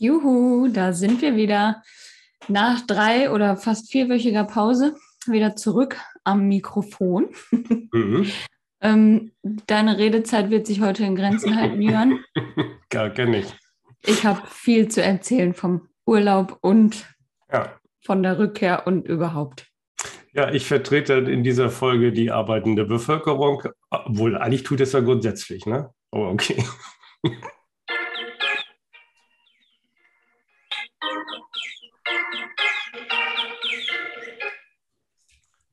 [0.00, 1.82] Juhu, da sind wir wieder
[2.48, 4.94] nach drei oder fast vierwöchiger Pause
[5.26, 7.28] wieder zurück am Mikrofon.
[7.92, 8.26] Mhm.
[8.80, 12.18] ähm, deine Redezeit wird sich heute in Grenzen halten, Jörn.
[12.88, 13.54] Gar kenne ich.
[14.06, 17.06] Ich habe viel zu erzählen vom Urlaub und
[17.52, 17.78] ja.
[18.02, 19.66] von der Rückkehr und überhaupt.
[20.32, 25.66] Ja, ich vertrete in dieser Folge die arbeitende Bevölkerung, obwohl eigentlich tut es ja grundsätzlich,
[25.66, 25.92] ne?
[26.10, 26.64] Aber okay.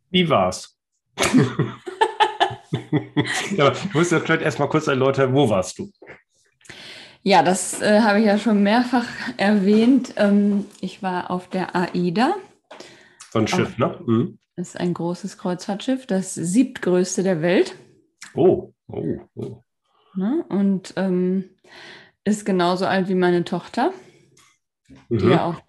[0.09, 0.77] Wie war's?
[3.51, 5.91] ja, du musst ja vielleicht erstmal kurz erläutern, wo warst du?
[7.23, 10.13] Ja, das äh, habe ich ja schon mehrfach erwähnt.
[10.15, 12.35] Ähm, ich war auf der AIDA.
[13.31, 13.99] So ein Schiff, auf, ne?
[14.05, 14.39] Mhm.
[14.55, 17.75] Das ist ein großes Kreuzfahrtschiff, das siebtgrößte der Welt.
[18.33, 19.63] Oh, oh, oh.
[20.15, 20.45] Ne?
[20.49, 21.49] Und ähm,
[22.23, 23.93] ist genauso alt wie meine Tochter,
[25.09, 25.17] mhm.
[25.17, 25.61] die ja auch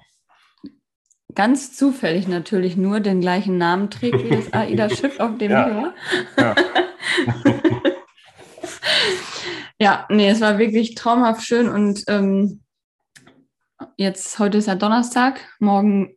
[1.39, 5.69] ganz zufällig natürlich nur den gleichen Namen trägt wie das AIDA-Schiff, auf dem ja.
[5.69, 5.95] ich war.
[6.37, 6.55] Ja.
[9.79, 12.65] ja, nee, es war wirklich traumhaft schön und ähm,
[13.97, 16.17] jetzt, heute ist ja Donnerstag, morgen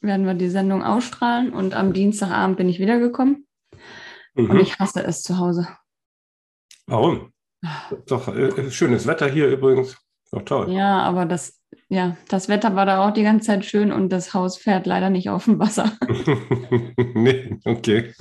[0.00, 3.48] werden wir die Sendung ausstrahlen und am Dienstagabend bin ich wiedergekommen
[4.34, 4.50] mhm.
[4.50, 5.66] und ich hasse es zu Hause.
[6.86, 7.32] Warum?
[8.06, 9.96] Doch äh, schönes Wetter hier übrigens.
[10.34, 10.72] Doch toll.
[10.72, 14.34] Ja, aber das ja, das Wetter war da auch die ganze Zeit schön und das
[14.34, 15.92] Haus fährt leider nicht auf dem Wasser.
[17.14, 18.12] nee, okay.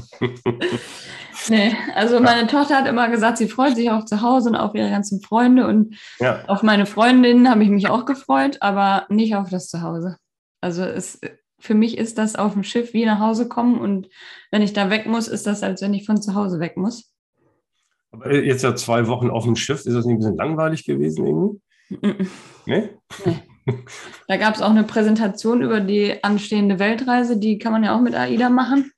[1.50, 2.48] nee, also meine ja.
[2.48, 5.68] Tochter hat immer gesagt, sie freut sich auch zu Hause und auf ihre ganzen Freunde
[5.68, 6.44] und ja.
[6.48, 10.18] auf meine Freundinnen habe ich mich auch gefreut, aber nicht auf das Zuhause.
[10.62, 11.20] Also es,
[11.60, 14.10] für mich ist das auf dem Schiff wie nach Hause kommen und
[14.52, 17.12] wenn ich da weg muss, ist das, als wenn ich von zu Hause weg muss.
[18.12, 21.26] Aber jetzt ja zwei Wochen auf dem Schiff, ist das nicht ein bisschen langweilig gewesen
[21.26, 21.60] irgendwie?
[22.66, 22.90] Nee?
[23.26, 23.40] nee.
[24.28, 28.02] Da gab es auch eine Präsentation über die anstehende Weltreise, die kann man ja auch
[28.02, 28.92] mit AIDA machen.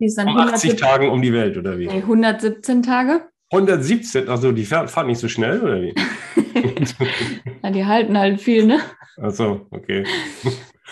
[0.00, 1.86] Die ist dann um 80 Tagen um die Welt, oder wie?
[1.86, 3.28] Nee, 117 Tage.
[3.50, 5.94] 117, also die fahren nicht so schnell, oder wie?
[7.62, 8.80] ja, die halten halt viel, ne?
[9.20, 10.04] Ach so, okay.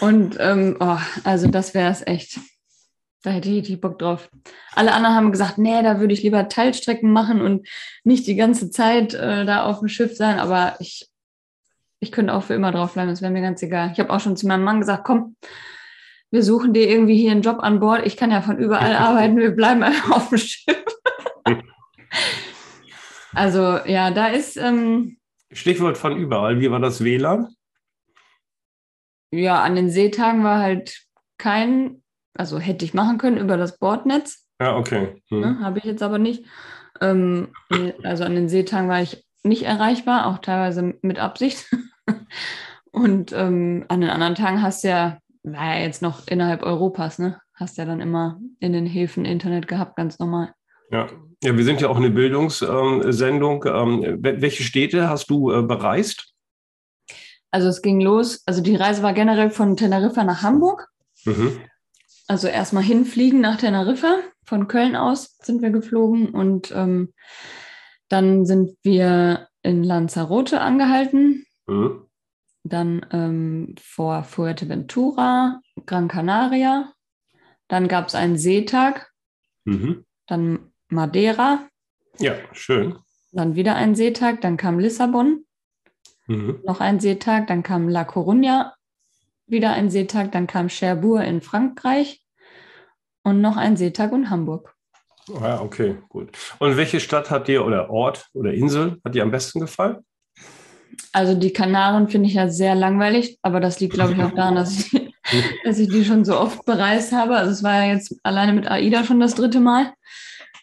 [0.00, 2.40] Und ähm, oh, also das wäre es echt.
[3.22, 4.30] Da hätte ich richtig Bock drauf.
[4.72, 7.66] Alle anderen haben gesagt, nee, da würde ich lieber Teilstrecken machen und
[8.04, 10.38] nicht die ganze Zeit äh, da auf dem Schiff sein.
[10.38, 11.08] Aber ich,
[11.98, 13.90] ich könnte auch für immer drauf bleiben, das wäre mir ganz egal.
[13.92, 15.36] Ich habe auch schon zu meinem Mann gesagt, komm,
[16.30, 18.06] wir suchen dir irgendwie hier einen Job an Bord.
[18.06, 20.84] Ich kann ja von überall arbeiten, wir bleiben einfach auf dem Schiff.
[23.32, 24.56] also ja, da ist...
[24.56, 25.18] Ähm,
[25.50, 27.48] Stichwort von überall, wie war das WLAN?
[29.32, 31.06] Ja, an den Seetagen war halt
[31.38, 32.02] kein
[32.36, 34.46] also hätte ich machen können über das Bordnetz.
[34.60, 35.22] Ja, okay.
[35.28, 35.40] Hm.
[35.40, 36.44] Ne, Habe ich jetzt aber nicht.
[37.00, 37.48] Ähm,
[38.02, 41.66] also an den Seetagen war ich nicht erreichbar, auch teilweise mit Absicht.
[42.92, 47.18] Und ähm, an den anderen Tagen hast du ja, war ja jetzt noch innerhalb Europas,
[47.18, 47.40] ne?
[47.54, 50.52] Hast ja dann immer in den Häfen Internet gehabt, ganz normal.
[50.90, 51.06] Ja,
[51.42, 53.64] ja wir sind ja auch eine Bildungssendung.
[53.66, 56.32] Ähm, welche Städte hast du äh, bereist?
[57.50, 60.88] Also es ging los, also die Reise war generell von Teneriffa nach Hamburg.
[61.24, 61.60] Mhm.
[62.26, 64.18] Also erstmal hinfliegen nach Teneriffa.
[64.44, 67.12] Von Köln aus sind wir geflogen und ähm,
[68.08, 71.44] dann sind wir in Lanzarote angehalten.
[71.66, 72.06] Mhm.
[72.64, 76.92] Dann ähm, vor Fuerteventura, Gran Canaria.
[77.68, 79.10] Dann gab es einen Seetag.
[79.64, 80.04] Mhm.
[80.26, 81.68] Dann Madeira.
[82.18, 82.96] Ja, schön.
[83.32, 84.40] Dann wieder ein Seetag.
[84.40, 85.44] Dann kam Lissabon.
[86.26, 86.60] Mhm.
[86.64, 87.46] Noch ein Seetag.
[87.48, 88.72] Dann kam La Coruña
[89.46, 92.22] wieder ein Seetag, dann kam Cherbourg in Frankreich
[93.22, 94.74] und noch ein Seetag in Hamburg.
[95.28, 96.30] Ja, okay, gut.
[96.58, 100.04] Und welche Stadt hat dir oder Ort oder Insel hat dir am besten gefallen?
[101.12, 104.54] Also die Kanaren finde ich ja sehr langweilig, aber das liegt, glaube ich, auch daran,
[104.54, 105.10] dass ich, die,
[105.64, 107.36] dass ich die schon so oft bereist habe.
[107.36, 109.92] Also es war ja jetzt alleine mit AIDA schon das dritte Mal.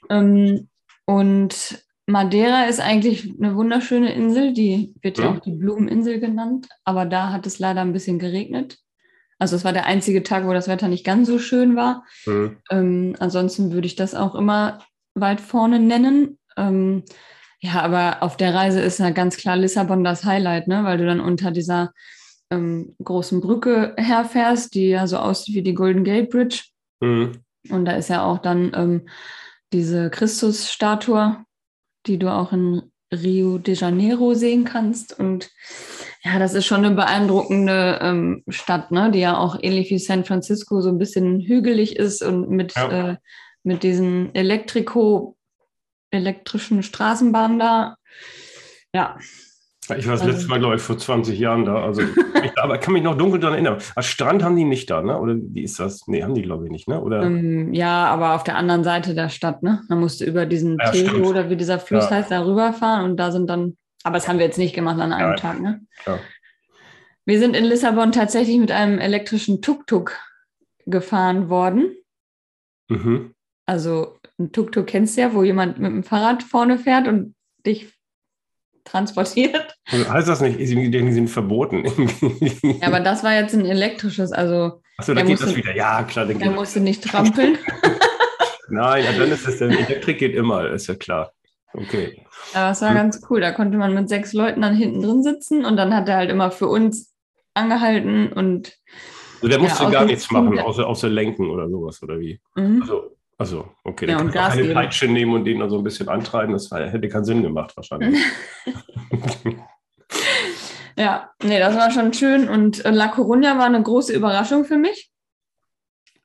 [0.09, 0.69] Ähm,
[1.05, 6.67] und Madeira ist eigentlich eine wunderschöne Insel, die wird ja, ja auch die Blumeninsel genannt,
[6.83, 8.77] aber da hat es leider ein bisschen geregnet.
[9.39, 12.05] Also es war der einzige Tag, wo das Wetter nicht ganz so schön war.
[12.25, 12.57] Mhm.
[12.69, 14.79] Ähm, ansonsten würde ich das auch immer
[15.15, 16.39] weit vorne nennen.
[16.57, 17.03] Ähm,
[17.59, 20.83] ja, aber auf der Reise ist ja ganz klar Lissabon das Highlight, ne?
[20.83, 21.93] weil du dann unter dieser
[22.51, 26.63] ähm, großen Brücke herfährst, die ja so aussieht wie die Golden Gate Bridge.
[27.01, 27.43] Mhm.
[27.69, 29.07] Und da ist ja auch dann ähm,
[29.71, 31.37] diese Christusstatue
[32.05, 35.17] die du auch in Rio de Janeiro sehen kannst.
[35.17, 35.49] Und
[36.23, 39.11] ja, das ist schon eine beeindruckende ähm, Stadt, ne?
[39.11, 43.11] die ja auch ähnlich wie San Francisco so ein bisschen hügelig ist und mit, ja.
[43.11, 43.17] äh,
[43.63, 45.37] mit diesen Elektriko,
[46.11, 47.95] elektrischen Straßenbahnen da.
[48.93, 49.17] Ja,
[49.89, 51.83] Ich war das letzte Mal, glaube ich, vor 20 Jahren da.
[51.83, 52.01] Also,
[52.43, 53.81] ich, aber kann mich noch dunkel daran erinnern.
[53.95, 55.19] Als Strand haben die nicht da, ne?
[55.19, 56.07] Oder wie ist das?
[56.07, 57.01] Nee, haben die, glaube ich, nicht, ne?
[57.01, 57.23] Oder?
[57.23, 59.81] Ähm, ja, aber auf der anderen Seite der Stadt, ne?
[59.89, 62.17] Man musste über diesen ja, Tego oder wie dieser Fluss ja.
[62.17, 65.11] heißt, da rüberfahren und da sind dann, aber das haben wir jetzt nicht gemacht an
[65.11, 65.81] einem ja, Tag, ne?
[66.05, 66.19] Ja.
[67.25, 70.17] Wir sind in Lissabon tatsächlich mit einem elektrischen Tuk-Tuk
[70.85, 71.95] gefahren worden.
[72.89, 73.33] Mhm.
[73.65, 77.93] Also ein Tuk-Tuk kennst du ja, wo jemand mit dem Fahrrad vorne fährt und dich
[78.85, 79.77] transportiert.
[79.91, 81.85] Also heißt das nicht, die sind verboten?
[82.81, 84.81] ja, aber das war jetzt ein elektrisches, also.
[84.97, 85.75] Achso, da geht musste, das wieder.
[85.75, 86.25] Ja, klar.
[86.25, 87.57] Der musste nicht trampeln.
[88.69, 91.31] Nein, ja, dann ist es, Elektrik geht immer, ist ja klar.
[91.73, 92.23] Okay.
[92.53, 92.95] Aber es war hm.
[92.95, 93.41] ganz cool.
[93.41, 96.29] Da konnte man mit sechs Leuten dann hinten drin sitzen und dann hat er halt
[96.29, 97.13] immer für uns
[97.53, 98.77] angehalten und.
[99.35, 102.39] Also der musste ja, gar nichts machen, außer, außer lenken oder sowas, oder wie?
[102.55, 102.81] Mhm.
[102.81, 105.83] Also, also, okay, ja, dann kann man eine Peitsche nehmen und den dann so ein
[105.83, 106.53] bisschen antreiben.
[106.53, 108.17] Das hätte keinen Sinn gemacht, wahrscheinlich.
[110.97, 112.47] ja, nee, das war schon schön.
[112.47, 115.11] Und äh, La Coruña war eine große Überraschung für mich.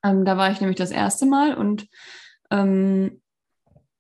[0.05, 1.89] Ähm, da war ich nämlich das erste Mal und
[2.53, 3.21] ähm,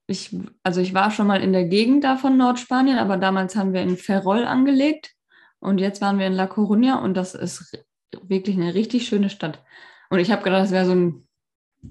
[0.06, 3.73] ich, also ich war schon mal in der Gegend da von Nordspanien, aber damals haben
[3.73, 5.11] wir in Ferrol angelegt
[5.59, 7.85] und jetzt waren wir in La Coruña und das ist
[8.23, 9.61] wirklich eine richtig schöne Stadt.
[10.09, 11.27] Und ich habe gedacht, das wäre so ein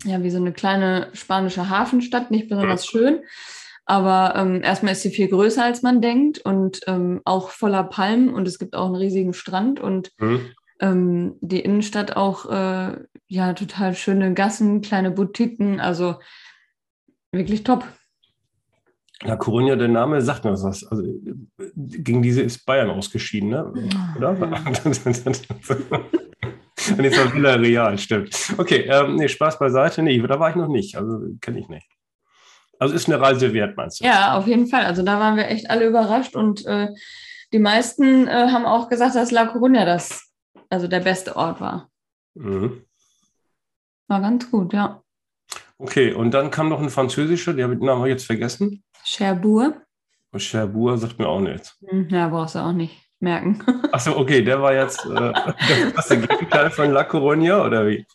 [0.03, 3.19] ja, wie so eine kleine spanische Hafenstadt, nicht besonders schön.
[3.85, 8.33] Aber ähm, erstmal ist sie viel größer, als man denkt und ähm, auch voller Palmen
[8.33, 10.41] und es gibt auch einen riesigen Strand und mhm.
[10.81, 12.97] ähm, die Innenstadt auch äh,
[13.27, 16.15] ja total schöne Gassen, kleine Boutiquen, also
[17.31, 17.85] wirklich top.
[19.23, 20.83] La Coruña, der Name sagt mir was.
[20.85, 21.03] Also
[21.75, 23.73] gegen diese ist Bayern ausgeschieden, ne?
[24.17, 24.37] Oder?
[24.37, 26.11] Ja.
[26.91, 28.53] Und jetzt war Villa Real, stimmt.
[28.57, 30.01] Okay, ähm, nee, Spaß beiseite.
[30.01, 30.95] Nee, da war ich noch nicht.
[30.95, 31.87] Also kenne ich nicht.
[32.79, 34.05] Also ist eine Reise wert, meinst du?
[34.05, 34.85] Ja, auf jeden Fall.
[34.85, 36.89] Also da waren wir echt alle überrascht und äh,
[37.53, 40.31] die meisten äh, haben auch gesagt, dass La Coruña das,
[40.69, 41.89] also der beste Ort war.
[42.35, 42.83] Mhm.
[44.07, 45.01] War ganz gut, ja.
[45.79, 48.83] Okay, und dann kam noch ein französischer, der Namen habe ich jetzt vergessen.
[49.03, 49.81] Cherbourg.
[50.37, 51.77] Cherbourg sagt mir auch nichts.
[51.87, 53.63] Hm, ja, brauchst du auch nicht merken.
[53.91, 55.33] Achso, okay, der war jetzt äh,
[55.95, 58.05] das Gegenteil von La Coruña oder wie?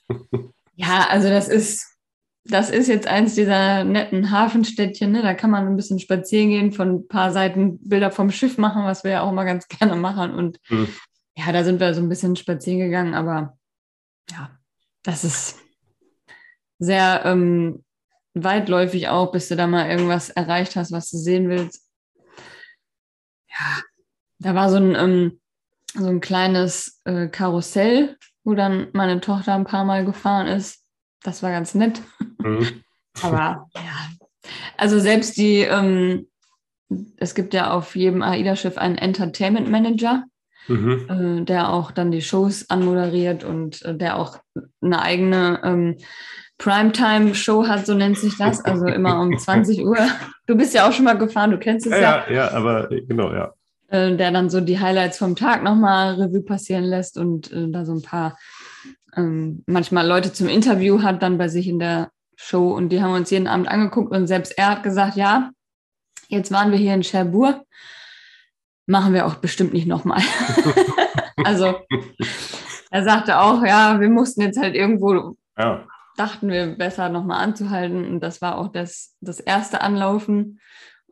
[0.74, 1.86] Ja, also das ist,
[2.44, 5.12] das ist jetzt eins dieser netten Hafenstädtchen.
[5.12, 5.22] Ne?
[5.22, 8.84] Da kann man ein bisschen spazieren gehen, von ein paar Seiten Bilder vom Schiff machen,
[8.84, 10.34] was wir ja auch mal ganz gerne machen.
[10.34, 10.88] Und hm.
[11.36, 13.56] ja, da sind wir so ein bisschen spazieren gegangen, aber
[14.30, 14.50] ja,
[15.02, 15.58] das ist
[16.78, 17.84] sehr ähm,
[18.34, 21.88] weitläufig auch, bis du da mal irgendwas erreicht hast, was du sehen willst.
[23.48, 23.82] Ja,
[24.42, 25.40] da war so ein, ähm,
[25.94, 30.84] so ein kleines äh, Karussell, wo dann meine Tochter ein paar Mal gefahren ist.
[31.22, 32.02] Das war ganz nett.
[32.38, 32.82] Mhm.
[33.22, 34.08] Aber ja,
[34.76, 36.28] also selbst die, ähm,
[37.16, 40.24] es gibt ja auf jedem AIDA-Schiff einen Entertainment Manager,
[40.66, 41.40] mhm.
[41.40, 44.38] äh, der auch dann die Shows anmoderiert und äh, der auch
[44.80, 45.96] eine eigene ähm,
[46.58, 49.98] Primetime-Show hat, so nennt sich das, also immer um 20 Uhr.
[50.46, 52.24] Du bist ja auch schon mal gefahren, du kennst es ja.
[52.26, 53.52] Ja, ja, aber genau, ja.
[53.92, 57.84] Äh, der dann so die Highlights vom Tag nochmal Revue passieren lässt und äh, da
[57.84, 58.38] so ein paar
[59.14, 63.12] ähm, manchmal Leute zum Interview hat dann bei sich in der Show und die haben
[63.12, 65.50] uns jeden Abend angeguckt und selbst er hat gesagt, ja,
[66.28, 67.60] jetzt waren wir hier in Cherbourg,
[68.86, 70.22] machen wir auch bestimmt nicht nochmal.
[71.44, 71.74] also
[72.90, 75.86] er sagte auch, ja, wir mussten jetzt halt irgendwo, ja.
[76.16, 80.60] dachten wir besser nochmal anzuhalten und das war auch das, das erste Anlaufen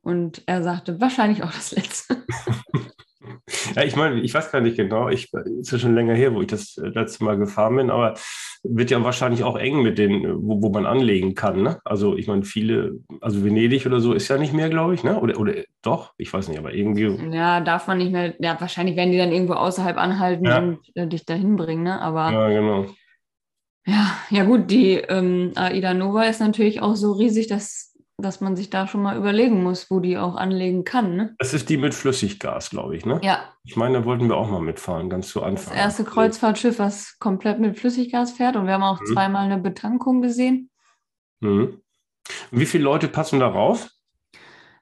[0.03, 2.25] und er sagte, wahrscheinlich auch das letzte.
[3.77, 6.41] ja, ich meine, ich weiß gar nicht genau, ich ist ja schon länger her, wo
[6.41, 8.15] ich das äh, letzte Mal gefahren bin, aber
[8.63, 11.63] wird ja wahrscheinlich auch eng mit den, wo, wo man anlegen kann.
[11.63, 11.79] Ne?
[11.85, 15.19] Also ich meine, viele, also Venedig oder so ist ja nicht mehr, glaube ich, ne?
[15.19, 17.09] Oder, oder doch, ich weiß nicht, aber irgendwie.
[17.35, 20.59] Ja, darf man nicht mehr, ja, wahrscheinlich werden die dann irgendwo außerhalb anhalten ja.
[20.59, 22.01] und äh, dich dahin bringen, ne?
[22.01, 22.31] Aber.
[22.31, 22.87] Ja, genau.
[23.87, 27.90] Ja, ja gut, die ähm, Aida Nova ist natürlich auch so riesig, dass
[28.23, 31.17] dass man sich da schon mal überlegen muss, wo die auch anlegen kann.
[31.17, 31.35] Ne?
[31.39, 33.21] Das ist die mit Flüssiggas, glaube ich, ne?
[33.23, 33.41] Ja.
[33.65, 35.75] Ich meine, da wollten wir auch mal mitfahren, ganz zu Anfang.
[35.75, 39.07] Das erste Kreuzfahrtschiff, was komplett mit Flüssiggas fährt und wir haben auch mhm.
[39.07, 40.71] zweimal eine Betankung gesehen.
[41.41, 41.81] Mhm.
[42.51, 43.91] Wie viele Leute passen darauf?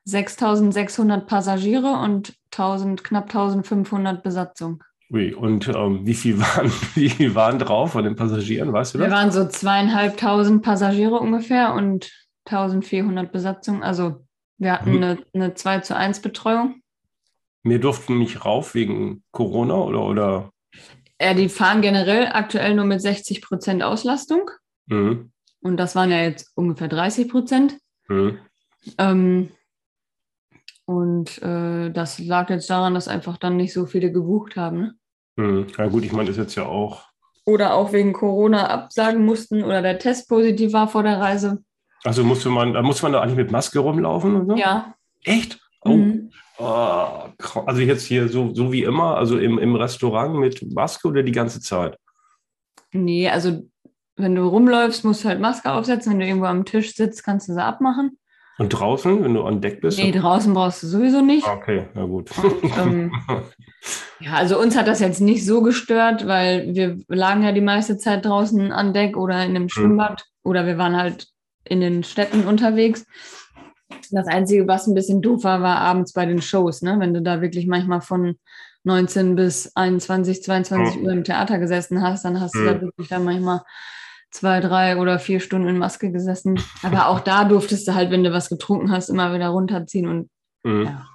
[0.04, 4.83] 6600 Passagiere und 1000, knapp 1500 Besatzung.
[5.11, 8.99] Ui, und ähm, wie viel waren, wie viel waren drauf von den Passagieren, weißt du
[8.99, 9.09] das?
[9.09, 12.11] Wir waren so zweieinhalbtausend Passagiere ungefähr und
[12.50, 13.83] 1400 Besatzung.
[13.83, 14.25] Also
[14.59, 15.02] wir hatten hm.
[15.02, 16.83] eine, eine 2 zu 1 Betreuung.
[17.62, 20.02] Wir durften nicht rauf wegen Corona oder?
[20.05, 20.50] oder?
[21.21, 24.50] Ja, die fahren generell aktuell nur mit 60 Prozent Auslastung.
[24.87, 25.33] Mhm.
[25.61, 27.78] Und das waren ja jetzt ungefähr 30 Prozent.
[28.09, 28.38] Mhm.
[28.97, 29.50] Ähm,
[30.87, 34.78] Und äh, das lag jetzt daran, dass einfach dann nicht so viele gebucht haben.
[34.78, 34.95] Ne?
[35.37, 35.67] Hm.
[35.76, 37.09] Ja gut, ich meine, ist jetzt ja auch.
[37.45, 41.62] Oder auch wegen Corona absagen mussten oder der Test positiv war vor der Reise.
[42.05, 44.57] Also musste man, da muss man da eigentlich mit Maske rumlaufen und so?
[44.57, 44.95] Ja.
[45.25, 45.59] Echt?
[45.83, 45.90] Oh.
[45.90, 46.31] Mhm.
[46.59, 47.28] Oh,
[47.67, 51.33] also jetzt hier so, so wie immer, also im, im Restaurant mit Maske oder die
[51.33, 51.97] ganze Zeit?
[52.93, 53.62] Nee, also
[54.17, 56.12] wenn du rumläufst, musst du halt Maske aufsetzen.
[56.12, 58.19] Wenn du irgendwo am Tisch sitzt, kannst du sie abmachen.
[58.59, 59.99] Und draußen, wenn du an Deck bist?
[59.99, 61.47] Nee, draußen brauchst du sowieso nicht.
[61.47, 62.28] Okay, na gut.
[62.43, 63.12] Und, ähm,
[64.21, 67.99] ja, also uns hat das jetzt nicht so gestört, weil wir lagen ja die meiste
[67.99, 71.28] Zeit draußen an Deck oder in einem Schwimmbad oder wir waren halt
[71.68, 73.04] in den Städten unterwegs.
[74.10, 76.96] Das Einzige, was ein bisschen doof war, war abends bei den Shows, ne?
[76.98, 78.38] Wenn du da wirklich manchmal von
[78.84, 81.04] 19 bis 21, 22 Mhm.
[81.04, 82.64] Uhr im Theater gesessen hast, dann hast du Mhm.
[82.66, 83.62] da wirklich dann manchmal
[84.30, 86.60] zwei, drei oder vier Stunden in Maske gesessen.
[86.82, 90.30] Aber auch da durftest du halt, wenn du was getrunken hast, immer wieder runterziehen und
[90.64, 90.84] Mhm.
[90.84, 91.06] Ja.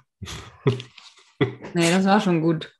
[1.74, 2.72] nee, das war schon gut.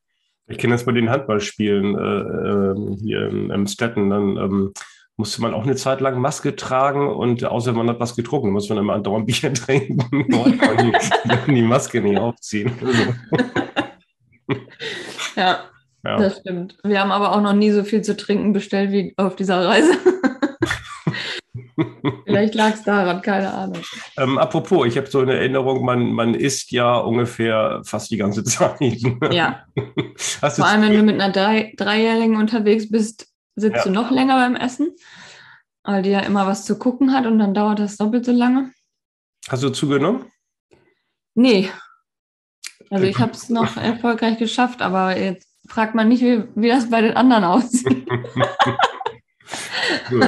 [0.47, 4.11] Ich kenne das bei den Handballspielen äh, ähm, hier in, in Stetten.
[4.11, 4.73] Dann ähm,
[5.17, 8.69] musste man auch eine Zeit lang Maske tragen und außer man hat was getrunken, muss
[8.69, 10.01] man immer andauernd Bier trinken
[10.35, 12.73] und die, die Maske nicht aufziehen.
[15.37, 15.65] Ja,
[16.05, 16.17] Ja.
[16.19, 16.77] das stimmt.
[16.85, 19.93] Wir haben aber auch noch nie so viel zu trinken bestellt wie auf dieser Reise.
[22.27, 23.79] Vielleicht lag es daran, keine Ahnung.
[24.19, 28.45] Ähm, apropos, ich habe so eine Erinnerung, man, man isst ja ungefähr fast die ganze
[28.45, 28.79] Zeit.
[29.33, 29.65] Ja,
[30.41, 33.83] vor allem, wenn du mit einer Drei Dreijährigen unterwegs bist, sitzt Ja.
[33.85, 34.95] du noch länger beim Essen,
[35.83, 38.73] weil die ja immer was zu gucken hat und dann dauert das doppelt so lange.
[39.49, 40.31] hast du zugenommen?
[41.35, 41.71] Nee.
[42.91, 46.91] Also ich habe es noch erfolgreich geschafft, aber jetzt fragt man nicht, wie, wie das
[46.91, 48.07] bei den anderen aussieht.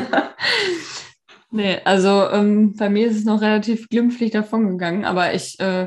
[1.51, 5.87] Nee, also ähm, bei mir ist es noch relativ glimpflich davongegangen, aber ich, äh,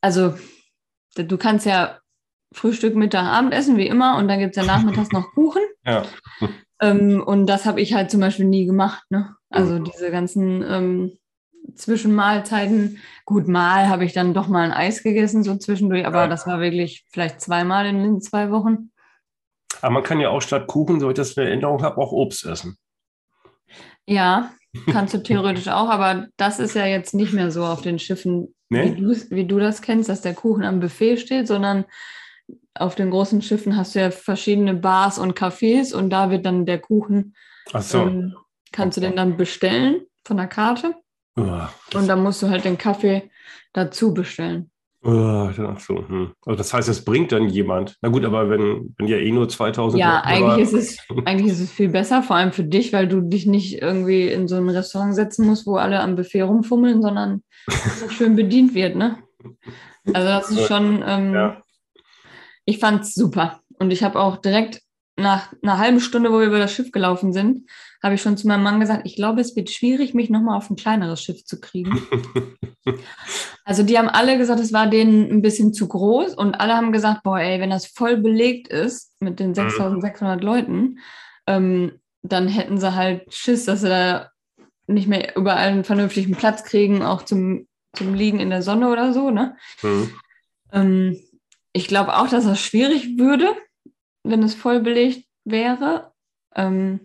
[0.00, 0.34] also
[1.16, 1.98] du kannst ja
[2.54, 5.62] Frühstück, Mittag, Abendessen wie immer und dann gibt es ja nachmittags noch Kuchen.
[5.86, 6.02] Ja.
[6.80, 9.04] Ähm, und das habe ich halt zum Beispiel nie gemacht.
[9.10, 9.36] Ne?
[9.50, 9.84] Also Mhm.
[9.84, 11.12] diese ganzen ähm,
[11.74, 12.98] Zwischenmahlzeiten.
[13.26, 16.26] Gut, mal habe ich dann doch mal ein Eis gegessen, so zwischendurch, aber Ja.
[16.28, 18.90] das war wirklich vielleicht zweimal in den zwei Wochen.
[19.82, 22.46] Aber man kann ja auch statt Kuchen, so ich das in Erinnerung habe, auch Obst
[22.46, 22.78] essen.
[24.06, 24.50] Ja,
[24.90, 28.54] kannst du theoretisch auch, aber das ist ja jetzt nicht mehr so auf den Schiffen,
[28.70, 28.96] Nee?
[28.96, 31.84] wie, du, wie du das kennst, dass der Kuchen am Buffet steht, sondern
[32.74, 36.66] auf den großen Schiffen hast du ja verschiedene Bars und Cafés und da wird dann
[36.66, 37.34] der Kuchen,
[37.72, 37.98] Ach so.
[38.02, 38.34] ähm,
[38.72, 40.94] kannst du den dann bestellen von der Karte
[41.36, 41.72] Uah.
[41.94, 43.30] und dann musst du halt den Kaffee
[43.72, 44.70] dazu bestellen.
[45.04, 46.08] Uah, Ach so.
[46.08, 46.32] Hm.
[46.46, 47.96] Also das heißt, es bringt dann jemand.
[48.00, 51.52] Na gut, aber wenn, wenn ja eh nur 2000 Ja, Leute eigentlich ist, es, eigentlich
[51.52, 54.56] ist es viel besser, vor allem für dich, weil du dich nicht irgendwie in so
[54.56, 57.42] ein Restaurant setzen musst, wo alle am Buffet rumfummeln, sondern
[58.00, 59.18] so schön bedient wird, ne?
[60.12, 61.62] Also das ist schon, ähm, Ja.
[62.64, 63.60] Ich fand es super.
[63.78, 64.80] Und ich habe auch direkt
[65.16, 67.68] nach einer halben Stunde, wo wir über das Schiff gelaufen sind,
[68.02, 70.68] habe ich schon zu meinem Mann gesagt, ich glaube, es wird schwierig, mich nochmal auf
[70.70, 72.06] ein kleineres Schiff zu kriegen.
[73.66, 76.92] Also die haben alle gesagt, es war denen ein bisschen zu groß und alle haben
[76.92, 80.98] gesagt, boah, ey, wenn das voll belegt ist mit den 6600 Leuten,
[81.46, 84.30] ähm, dann hätten sie halt Schiss, dass sie da
[84.86, 89.14] nicht mehr überall einen vernünftigen Platz kriegen, auch zum, zum Liegen in der Sonne oder
[89.14, 89.30] so.
[89.30, 89.56] Ne?
[89.80, 90.10] Hm.
[90.70, 91.20] Ähm,
[91.74, 93.48] ich glaube auch, dass das schwierig würde,
[94.22, 96.12] wenn es voll belegt wäre.
[96.54, 97.00] Ähm,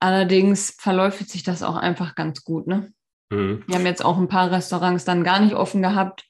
[0.00, 2.66] allerdings verläuft sich das auch einfach ganz gut.
[2.66, 2.92] Ne?
[3.32, 3.62] Hm.
[3.66, 6.24] Wir haben jetzt auch ein paar Restaurants dann gar nicht offen gehabt,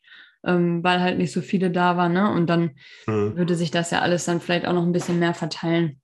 [0.45, 2.13] ähm, weil halt nicht so viele da waren.
[2.13, 2.31] Ne?
[2.31, 2.73] Und dann
[3.07, 3.37] Hm.
[3.37, 6.01] würde sich das ja alles dann vielleicht auch noch ein bisschen mehr verteilen.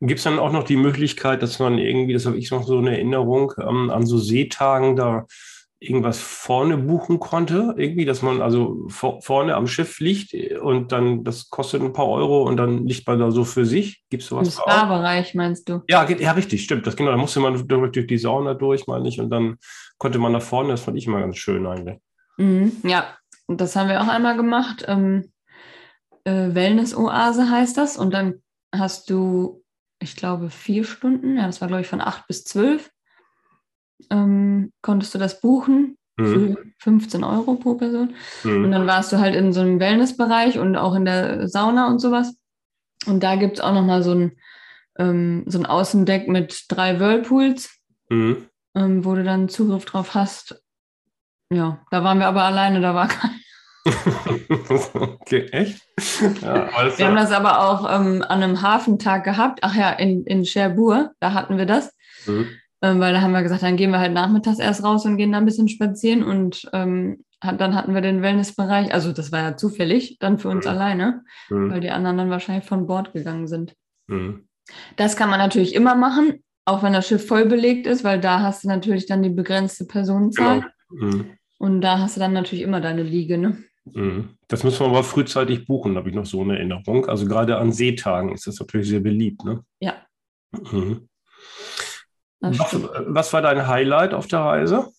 [0.00, 2.78] Gibt es dann auch noch die Möglichkeit, dass man irgendwie, das habe ich noch so
[2.78, 5.26] eine Erinnerung, ähm, an so Seetagen da
[5.88, 7.74] irgendwas vorne buchen konnte?
[7.76, 12.08] Irgendwie, dass man also vor, vorne am Schiff liegt und dann, das kostet ein paar
[12.08, 14.02] Euro und dann liegt man da so für sich?
[14.10, 14.58] Gibt es Im sowas?
[14.58, 14.62] auch?
[14.62, 15.82] Spa-Bereich meinst du?
[15.88, 16.86] Ja, geht- ja, richtig, stimmt.
[16.86, 19.56] Das genau, da musste man durch, die Sauna durch, meine ich, und dann
[19.98, 21.98] konnte man nach vorne, das fand ich immer ganz schön eigentlich.
[22.38, 23.16] Mhm, ja,
[23.46, 24.84] und das haben wir auch einmal gemacht.
[24.88, 25.32] Ähm,
[26.24, 27.96] äh, Wellness-Oase heißt das.
[27.96, 28.42] Und dann
[28.74, 29.62] hast du,
[30.00, 32.90] ich glaube, vier Stunden, ja, das war, glaube ich, von acht bis zwölf,
[34.10, 36.56] ähm, konntest du das buchen Mhm.
[36.56, 38.14] für 15 Euro pro Person.
[38.44, 38.70] Und Mhm.
[38.72, 42.34] dann warst du halt in so einem Wellnessbereich und auch in der Sauna und sowas.
[43.06, 44.32] Und da gibt es auch nochmal so ein,
[44.98, 47.70] ähm, so ein Außendeck mit drei Whirlpools,
[48.08, 48.46] Mhm.
[48.74, 50.62] ähm, wo du dann Zugriff drauf hast.
[51.52, 53.30] Ja, da waren wir aber alleine, da war kein.
[54.94, 55.82] okay, echt?
[56.42, 59.60] Ja, Wir haben das aber auch ähm, an einem Hafentag gehabt.
[59.62, 61.94] Ach ja, in, in Cherbourg, da hatten wir das.
[62.26, 62.48] Mhm.
[62.82, 65.32] Ähm, weil da haben wir gesagt, dann gehen wir halt nachmittags erst raus und gehen
[65.32, 69.40] da ein bisschen spazieren und ähm, hat, dann hatten wir den Wellnessbereich, also das war
[69.42, 70.70] ja zufällig, dann für uns Mhm.
[70.70, 71.70] alleine, Mhm.
[71.70, 73.74] weil die anderen dann wahrscheinlich von Bord gegangen sind.
[74.08, 74.46] Mhm.
[74.96, 78.40] Das kann man natürlich immer machen, auch wenn das Schiff voll belegt ist, weil da
[78.40, 80.64] hast du natürlich dann die begrenzte Personenzahl.
[80.90, 81.06] Genau.
[81.06, 81.26] Mhm.
[81.58, 83.56] Und da hast du dann natürlich immer deine Liege, ne?
[83.84, 84.30] Mhm.
[84.48, 87.06] Das müssen wir aber frühzeitig buchen, habe ich noch so eine Erinnerung.
[87.06, 89.44] Also gerade an Seetagen ist das natürlich sehr beliebt.
[89.44, 89.62] Ne?
[89.80, 89.94] Ja.
[92.40, 92.90] Was, stimmt.
[93.06, 94.92] was war dein Highlight auf der Reise?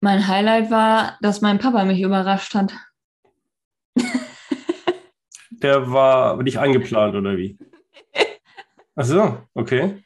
[0.00, 2.72] Mein Highlight war, dass mein Papa mich überrascht hat.
[5.50, 7.56] Der war nicht eingeplant oder wie?
[8.96, 10.02] Ach so, okay.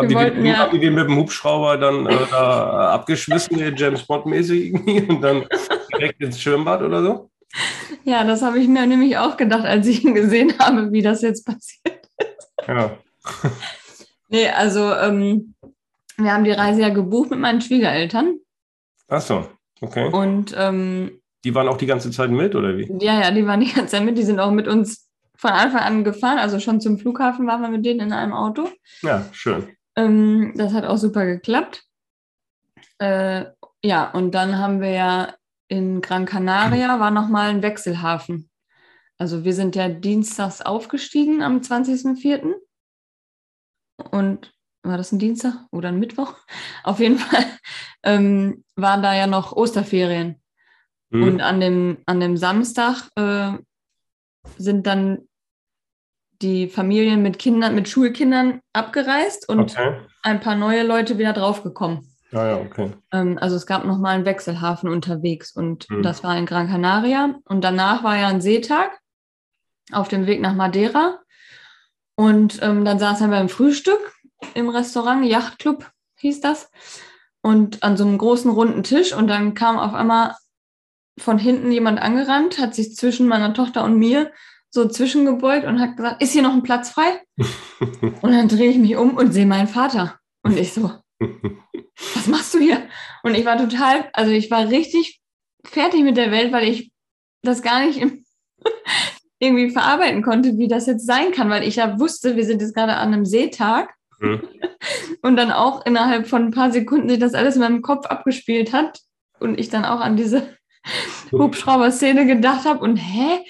[0.00, 4.66] Ihr, wollten den, ja- ihr den mit dem Hubschrauber dann äh, da abgeschmissen, James Bond-mäßig
[4.66, 5.46] irgendwie, und dann
[5.92, 7.30] direkt ins Schwimmbad oder so?
[8.02, 11.22] Ja, das habe ich mir nämlich auch gedacht, als ich ihn gesehen habe, wie das
[11.22, 12.08] jetzt passiert.
[12.66, 12.98] Ja.
[14.34, 15.54] Nee, also ähm,
[16.16, 18.38] wir haben die Reise ja gebucht mit meinen Schwiegereltern.
[19.06, 19.48] Ach so,
[19.80, 20.10] okay.
[20.10, 22.90] Und ähm, Die waren auch die ganze Zeit mit oder wie?
[23.00, 24.18] ja, ja, die waren die ganze Zeit mit.
[24.18, 26.38] Die sind auch mit uns von Anfang an gefahren.
[26.38, 28.68] Also schon zum Flughafen waren wir mit denen in einem Auto.
[29.02, 29.68] Ja, schön.
[29.94, 31.84] Ähm, das hat auch super geklappt.
[32.98, 33.44] Äh,
[33.84, 35.34] ja, und dann haben wir ja
[35.68, 38.50] in Gran Canaria war nochmal ein Wechselhafen.
[39.16, 42.54] Also wir sind ja dienstags aufgestiegen am 20.04.
[44.10, 46.34] Und war das ein Dienstag oder ein Mittwoch?
[46.84, 47.44] Auf jeden Fall
[48.02, 50.40] ähm, waren da ja noch Osterferien.
[51.10, 51.22] Hm.
[51.22, 53.52] Und an dem, an dem Samstag äh,
[54.58, 55.28] sind dann
[56.42, 60.00] die Familien mit Kindern, mit Schulkindern abgereist und Okay.
[60.22, 62.10] ein paar neue Leute wieder draufgekommen.
[62.32, 62.92] Ja, ja, okay.
[63.12, 66.02] Ähm, also es gab nochmal einen Wechselhafen unterwegs und Mhm.
[66.02, 67.36] das war in Gran Canaria.
[67.44, 68.98] Und danach war ja ein Seetag
[69.92, 71.20] auf dem Weg nach Madeira.
[72.16, 74.14] Und ähm, dann saßen wir beim Frühstück
[74.54, 76.70] im Restaurant, Yachtclub hieß das.
[77.42, 79.12] Und an so einem großen runden Tisch.
[79.12, 80.34] Und dann kam auf einmal
[81.18, 84.32] von hinten jemand angerannt, hat sich zwischen meiner Tochter und mir
[84.70, 87.22] so zwischengebeugt und hat gesagt, ist hier noch ein Platz frei?
[88.00, 90.18] Und dann drehe ich mich um und sehe meinen Vater.
[90.42, 90.90] Und ich so,
[92.14, 92.88] was machst du hier?
[93.22, 95.20] Und ich war total, also ich war richtig
[95.64, 96.90] fertig mit der Welt, weil ich
[97.42, 98.24] das gar nicht im,
[99.44, 102.74] irgendwie verarbeiten konnte, wie das jetzt sein kann, weil ich ja wusste, wir sind jetzt
[102.74, 104.42] gerade an einem Seetag Hm.
[105.22, 108.72] und dann auch innerhalb von ein paar Sekunden sich das alles in meinem Kopf abgespielt
[108.72, 109.00] hat
[109.40, 110.56] und ich dann auch an diese
[111.32, 113.40] Hubschrauber-Szene gedacht habe und hä,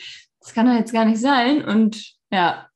[0.40, 2.68] das kann doch jetzt gar nicht sein und ja,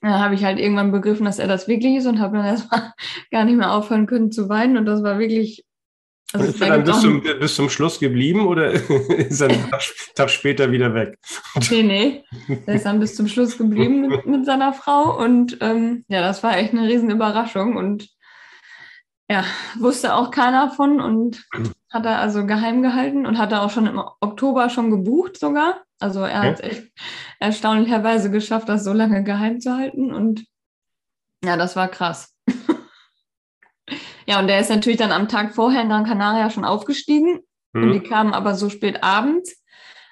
[0.00, 2.92] dann habe ich halt irgendwann begriffen, dass er das wirklich ist und habe dann erstmal
[3.30, 5.64] gar nicht mehr aufhören können zu weinen und das war wirklich.
[6.32, 9.82] Also ist er dann bis zum, bis zum Schluss geblieben oder ist er einen Tag,
[10.14, 11.18] Tag später wieder weg?
[11.70, 12.24] Nee, nee.
[12.66, 15.16] Der ist dann bis zum Schluss geblieben mit, mit seiner Frau.
[15.22, 17.76] Und ähm, ja, das war echt eine riesen Überraschung.
[17.76, 18.08] Und
[19.30, 19.44] ja,
[19.78, 21.44] wusste auch keiner von und
[21.90, 25.82] hat er also geheim gehalten und hat er auch schon im Oktober schon gebucht sogar.
[26.00, 26.92] Also er hat es echt
[27.38, 30.12] erstaunlicherweise geschafft, das so lange geheim zu halten.
[30.12, 30.44] Und
[31.44, 32.33] ja, das war krass.
[34.26, 37.40] Ja, und der ist natürlich dann am Tag vorher in Gran Canaria schon aufgestiegen.
[37.72, 39.60] Und die kamen aber so spät abends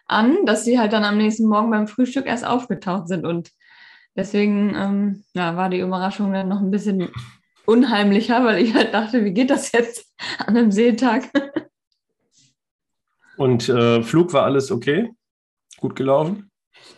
[0.06, 3.24] an, dass sie halt dann am nächsten Morgen beim Frühstück erst aufgetaucht sind.
[3.24, 3.52] Und
[4.16, 7.10] deswegen ähm, ja, war die Überraschung dann noch ein bisschen
[7.64, 11.30] unheimlicher, weil ich halt dachte, wie geht das jetzt an einem Seetag?
[13.36, 15.10] Und äh, Flug war alles okay?
[15.78, 16.50] Gut gelaufen?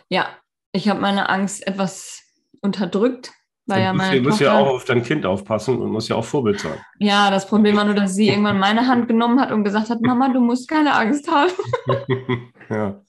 [0.09, 0.29] ja,
[0.73, 2.23] ich habe meine Angst etwas
[2.61, 3.33] unterdrückt,
[3.67, 6.09] weil ja du musst, meine ja- musst ja auch auf dein Kind aufpassen und musst
[6.09, 6.79] ja auch Vorbild sein.
[6.99, 10.01] ja, das Problem war nur, dass sie irgendwann meine Hand genommen hat und gesagt hat,
[10.01, 11.51] Mama, du musst keine Angst haben.
[12.71, 13.01] ja.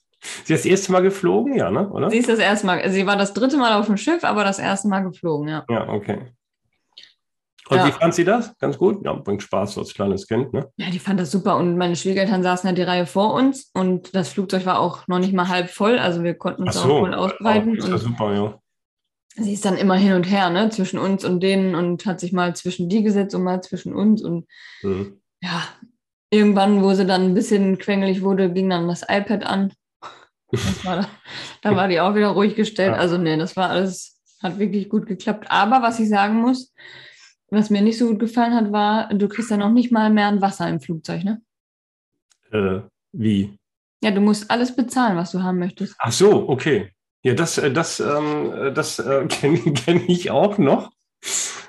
[0.44, 1.88] Sie ist das erste Mal geflogen, ja, ne?
[1.90, 2.10] Oder?
[2.10, 4.58] Sie ist das erste Mal, sie war das dritte Mal auf dem Schiff, aber das
[4.58, 5.64] erste Mal geflogen, ja.
[5.68, 6.32] Ja, okay.
[7.68, 7.86] Und Ja.
[7.86, 8.56] wie fand sie das?
[8.58, 9.04] Ganz gut?
[9.04, 10.68] Ja, bringt Spaß so als kleines Kind, ne?
[10.76, 14.14] Ja, die fand das super und meine Schwiegereltern saßen ja die Reihe vor uns und
[14.14, 16.82] das Flugzeug war auch noch nicht mal halb voll, also wir konnten uns so.
[16.82, 17.70] auch voll ausbreiten.
[17.72, 18.54] Oh, ist ja und super, ja.
[19.36, 22.32] Sie ist dann immer hin und her, ne, zwischen uns und denen und hat sich
[22.32, 24.46] mal zwischen die gesetzt und mal zwischen uns und
[24.82, 25.20] Mhm.
[25.42, 25.62] ja,
[26.30, 29.72] irgendwann, wo sie dann ein bisschen quengelig wurde, ging dann das iPad an.
[30.84, 31.08] War da,
[31.62, 32.92] da war die auch wieder ruhig gestellt.
[32.92, 32.98] Ja.
[32.98, 35.46] Also nee, das war alles, hat wirklich gut geklappt.
[35.50, 36.72] Aber was ich sagen muss,
[37.50, 40.28] was mir nicht so gut gefallen hat, war, du kriegst dann auch nicht mal mehr
[40.28, 41.42] ein Wasser im Flugzeug, ne?
[42.50, 42.80] Äh,
[43.12, 43.58] wie?
[44.02, 45.94] Ja, du musst alles bezahlen, was du haben möchtest.
[45.98, 46.92] Ach so, okay.
[47.26, 50.92] Ja, das, äh, das, ähm, äh, das äh, kenne kenn ich auch noch.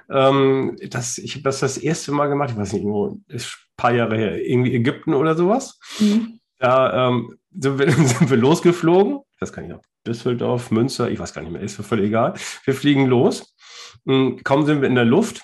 [0.08, 3.76] Ähm, das, ich habe das das erste Mal gemacht, ich weiß nicht, irgendwo, ist ein
[3.76, 5.80] paar Jahre her, irgendwie Ägypten oder sowas.
[6.60, 9.22] Da ähm, sind, wir, sind wir losgeflogen.
[9.36, 12.06] Ich weiß gar nicht, ob Düsseldorf, Münster, ich weiß gar nicht mehr, ist mir völlig
[12.06, 12.36] egal.
[12.64, 13.56] Wir fliegen los.
[14.06, 15.42] Mm, Kaum sind wir in der Luft,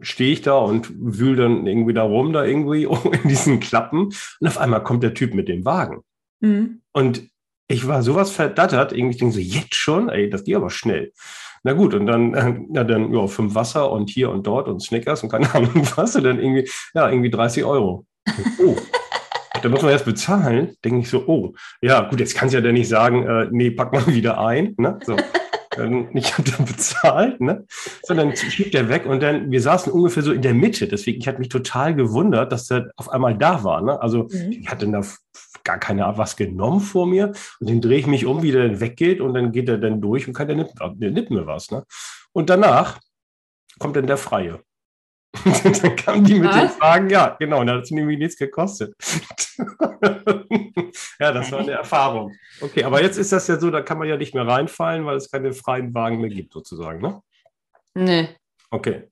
[0.00, 2.88] stehe ich da und wühl dann irgendwie da rum, da irgendwie
[3.22, 4.06] in diesen Klappen.
[4.40, 6.02] Und auf einmal kommt der Typ mit dem Wagen.
[6.40, 6.80] Mhm.
[6.92, 7.28] Und
[7.68, 10.08] ich war sowas verdattert, irgendwie denke so, jetzt schon?
[10.08, 11.12] Ey, das geht aber schnell.
[11.62, 14.80] Na gut, und dann, äh, ja, dann, ja, fünf Wasser und hier und dort und
[14.80, 18.06] Snickers und keine Ahnung was, und dann irgendwie, ja, irgendwie 30 Euro.
[18.58, 18.76] Oh.
[19.62, 22.62] da muss man erst bezahlen, denke ich so, oh, ja, gut, jetzt kannst du ja
[22.64, 24.74] dann nicht sagen, äh, nee, pack mal wieder ein.
[24.76, 24.98] Ne?
[25.04, 25.16] So.
[26.14, 27.66] Ich habe dann bezahlt, ne?
[28.02, 31.28] sondern schiebt er weg und dann, wir saßen ungefähr so in der Mitte, deswegen, ich
[31.28, 33.82] hatte mich total gewundert, dass der auf einmal da war.
[33.82, 34.00] Ne?
[34.00, 34.52] Also mhm.
[34.52, 35.02] ich hatte da
[35.64, 38.80] gar keine was genommen vor mir und dann drehe ich mich um, wie der dann
[38.80, 41.70] weggeht und dann geht er dann durch und keiner nimmt, nimmt mir was.
[41.70, 41.84] Ne?
[42.32, 43.00] Und danach
[43.78, 44.60] kommt dann der Freie.
[45.82, 46.60] dann kamen die mit Was?
[46.60, 48.94] den Fragen, ja, genau, und dann hat es nämlich nichts gekostet.
[51.18, 52.32] ja, das war eine Erfahrung.
[52.60, 55.16] Okay, aber jetzt ist das ja so, da kann man ja nicht mehr reinfallen, weil
[55.16, 57.20] es keine freien Wagen mehr gibt, sozusagen, ne?
[57.94, 58.28] Nee.
[58.70, 59.08] Okay.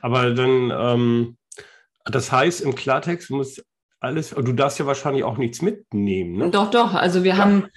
[0.00, 1.36] Aber dann, ähm,
[2.04, 3.64] das heißt im Klartext, du musst
[4.00, 6.50] alles, du darfst ja wahrscheinlich auch nichts mitnehmen, ne?
[6.50, 6.94] Doch, doch.
[6.94, 7.38] Also wir ja.
[7.38, 7.68] haben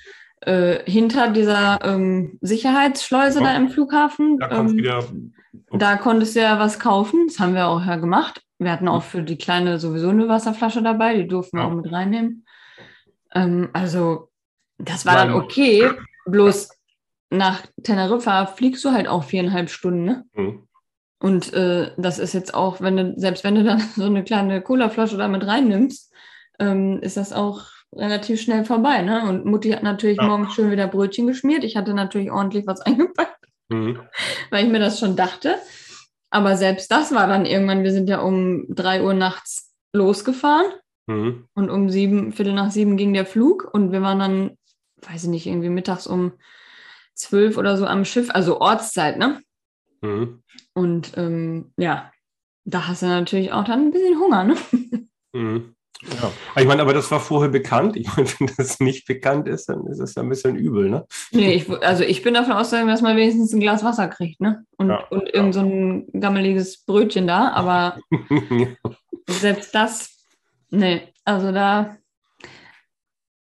[0.42, 3.46] äh, hinter dieser ähm, Sicherheitsschleuse ja.
[3.46, 4.38] da im Flughafen.
[4.40, 5.04] Da ähm, wieder
[5.72, 7.28] da konntest du ja was kaufen.
[7.28, 8.42] Das haben wir auch ja gemacht.
[8.60, 11.16] Wir hatten auch für die Kleine sowieso eine Wasserflasche dabei.
[11.16, 11.70] Die durften wir ja.
[11.70, 12.46] auch mit reinnehmen.
[13.34, 14.30] Ähm, also,
[14.78, 15.90] das war dann okay.
[16.26, 16.70] Bloß
[17.30, 20.04] nach Teneriffa fliegst du halt auch viereinhalb Stunden.
[20.04, 20.26] Ne?
[20.34, 20.68] Mhm.
[21.20, 24.62] Und äh, das ist jetzt auch, wenn du, selbst wenn du dann so eine kleine
[24.62, 26.14] Colaflasche da mit reinnimmst,
[26.60, 29.02] ähm, ist das auch relativ schnell vorbei.
[29.02, 29.28] Ne?
[29.28, 30.28] Und Mutti hat natürlich ja.
[30.28, 31.64] morgens schön wieder Brötchen geschmiert.
[31.64, 34.00] Ich hatte natürlich ordentlich was eingepackt mhm.
[34.50, 35.58] weil ich mir das schon dachte.
[36.30, 40.72] Aber selbst das war dann irgendwann, wir sind ja um drei Uhr nachts losgefahren
[41.08, 41.48] mhm.
[41.54, 44.58] und um sieben, Viertel nach sieben ging der Flug und wir waren dann,
[45.02, 46.34] weiß ich nicht, irgendwie mittags um
[47.14, 49.42] zwölf oder so am Schiff, also Ortszeit, ne?
[50.02, 50.44] Mhm.
[50.74, 52.12] Und ähm, ja,
[52.66, 54.56] da hast du natürlich auch dann ein bisschen Hunger, ne?
[55.34, 55.77] Mhm.
[56.04, 56.32] Ja.
[56.56, 57.98] Ich meine, aber das war vorher bekannt.
[57.98, 61.06] Ich meine, wenn das nicht bekannt ist, dann ist es ja ein bisschen übel, ne?
[61.32, 64.64] Nee, ich, also ich bin davon ausgegangen, dass man wenigstens ein Glas Wasser kriegt, ne?
[64.78, 68.00] Und, ja, und irgend so ein gammeliges Brötchen da, aber
[69.28, 70.18] selbst das,
[70.70, 71.98] nee, also da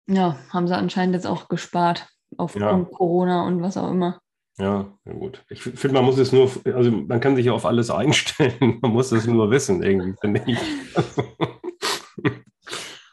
[0.08, 2.96] ja, haben sie anscheinend jetzt auch gespart aufgrund ja.
[2.96, 4.20] Corona und was auch immer.
[4.58, 5.44] Ja, ja gut.
[5.50, 8.92] Ich finde, man muss es nur, also man kann sich ja auf alles einstellen, man
[8.92, 10.58] muss es nur wissen, irgendwie, finde ich.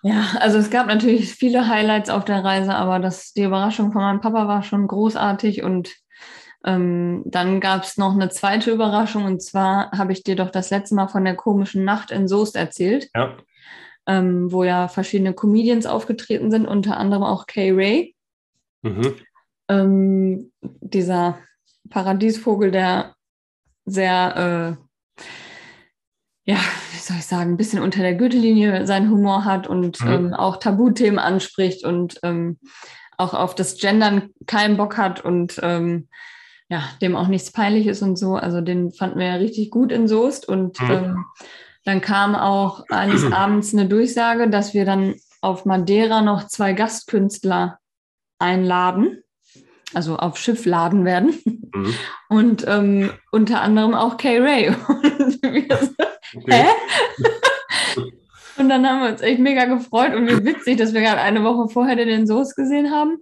[0.06, 4.04] Ja, also es gab natürlich viele Highlights auf der Reise, aber das, die Überraschung von
[4.04, 5.96] meinem Papa war schon großartig und
[6.64, 10.70] ähm, dann gab es noch eine zweite Überraschung und zwar habe ich dir doch das
[10.70, 13.36] letzte Mal von der komischen Nacht in Soest erzählt, ja.
[14.06, 18.16] Ähm, wo ja verschiedene Comedians aufgetreten sind, unter anderem auch Kay Ray.
[18.84, 19.16] Mhm.
[19.70, 21.40] Ähm, dieser
[21.90, 23.16] Paradiesvogel, der
[23.86, 24.85] sehr äh,
[26.46, 26.58] ja,
[26.92, 30.12] wie soll ich sagen, ein bisschen unter der Gürtellinie seinen Humor hat und mhm.
[30.12, 32.60] ähm, auch Tabuthemen anspricht und ähm,
[33.18, 36.08] auch auf das Gendern keinen Bock hat und ähm,
[36.70, 38.36] ja, dem auch nichts peinlich ist und so.
[38.36, 40.92] Also den fanden wir ja richtig gut in Soest und mhm.
[40.92, 41.26] Ähm,
[41.84, 47.80] dann kam auch eines Abends eine Durchsage, dass wir dann auf Madeira noch zwei Gastkünstler
[48.40, 49.24] einladen
[49.94, 51.40] also auf Schiff laden werden.
[51.46, 51.94] Mhm.
[52.30, 54.70] Und ähm, unter anderem auch Kay Ray.
[54.88, 55.40] Und
[56.48, 56.66] Hä?
[58.58, 61.44] und dann haben wir uns echt mega gefreut und wie witzig, dass wir gerade eine
[61.44, 63.18] Woche vorher den Soos gesehen haben.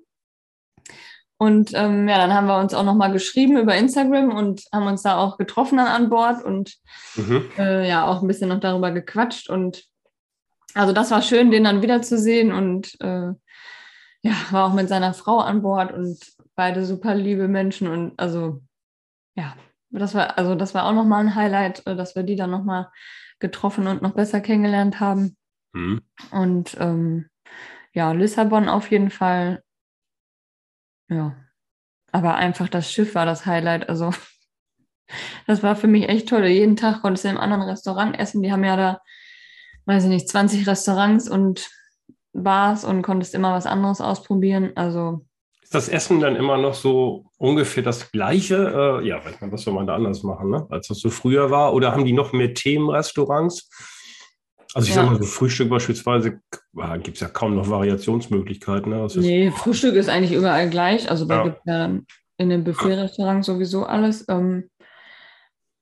[1.37, 5.01] Und ähm, ja, dann haben wir uns auch nochmal geschrieben über Instagram und haben uns
[5.01, 6.75] da auch getroffen dann an Bord und
[7.15, 7.49] mhm.
[7.57, 9.49] äh, ja, auch ein bisschen noch darüber gequatscht.
[9.49, 9.83] Und
[10.73, 13.33] also das war schön, den dann wiederzusehen und äh,
[14.21, 16.17] ja, war auch mit seiner Frau an Bord und
[16.55, 18.61] beide super liebe Menschen und also
[19.35, 19.55] ja,
[19.99, 22.51] das war also das war auch noch mal ein Highlight, äh, dass wir die dann
[22.51, 22.91] noch mal
[23.39, 25.37] getroffen und noch besser kennengelernt haben.
[25.73, 26.01] Mhm.
[26.31, 27.29] Und ähm,
[27.93, 29.63] ja, Lissabon auf jeden Fall.
[31.09, 31.35] Ja,
[32.11, 33.89] aber einfach das Schiff war das Highlight.
[33.89, 34.11] Also
[35.47, 36.45] das war für mich echt toll.
[36.45, 38.41] Jeden Tag konntest du im anderen Restaurant essen.
[38.41, 39.01] Die haben ja da,
[39.85, 41.69] weiß ich nicht, 20 Restaurants und
[42.33, 44.71] Bars und konntest immer was anderes ausprobieren.
[44.75, 45.25] Also
[45.73, 49.01] das Essen dann immer noch so ungefähr das Gleiche?
[49.01, 50.67] Äh, ja, weiß man, was soll man da anders machen, ne?
[50.69, 51.73] als das so früher war?
[51.73, 53.69] Oder haben die noch mehr Themenrestaurants?
[54.73, 55.01] Also ich ja.
[55.01, 56.39] sag mal, so Frühstück beispielsweise
[56.77, 58.91] ah, gibt es ja kaum noch Variationsmöglichkeiten.
[58.91, 59.07] Ne?
[59.15, 61.09] nee, Frühstück ist eigentlich überall gleich.
[61.09, 61.43] Also da ja.
[61.43, 61.99] gibt es ja
[62.37, 64.25] in den Buffet-Restaurants sowieso alles.
[64.29, 64.69] Ähm,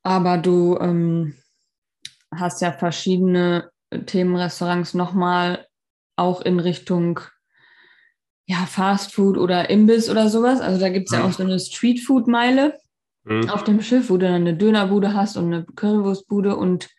[0.03, 1.35] aber du ähm,
[2.33, 3.69] hast ja verschiedene
[4.05, 5.67] Themenrestaurants nochmal
[6.15, 7.19] auch in Richtung
[8.45, 10.61] ja, Fast Food oder Imbiss oder sowas.
[10.61, 12.73] Also da gibt es ja auch so eine Street Food Meile.
[13.23, 13.49] mhm.
[13.49, 16.89] auf dem Schiff, wo du dann eine Dönerbude hast und eine Currywurstbude und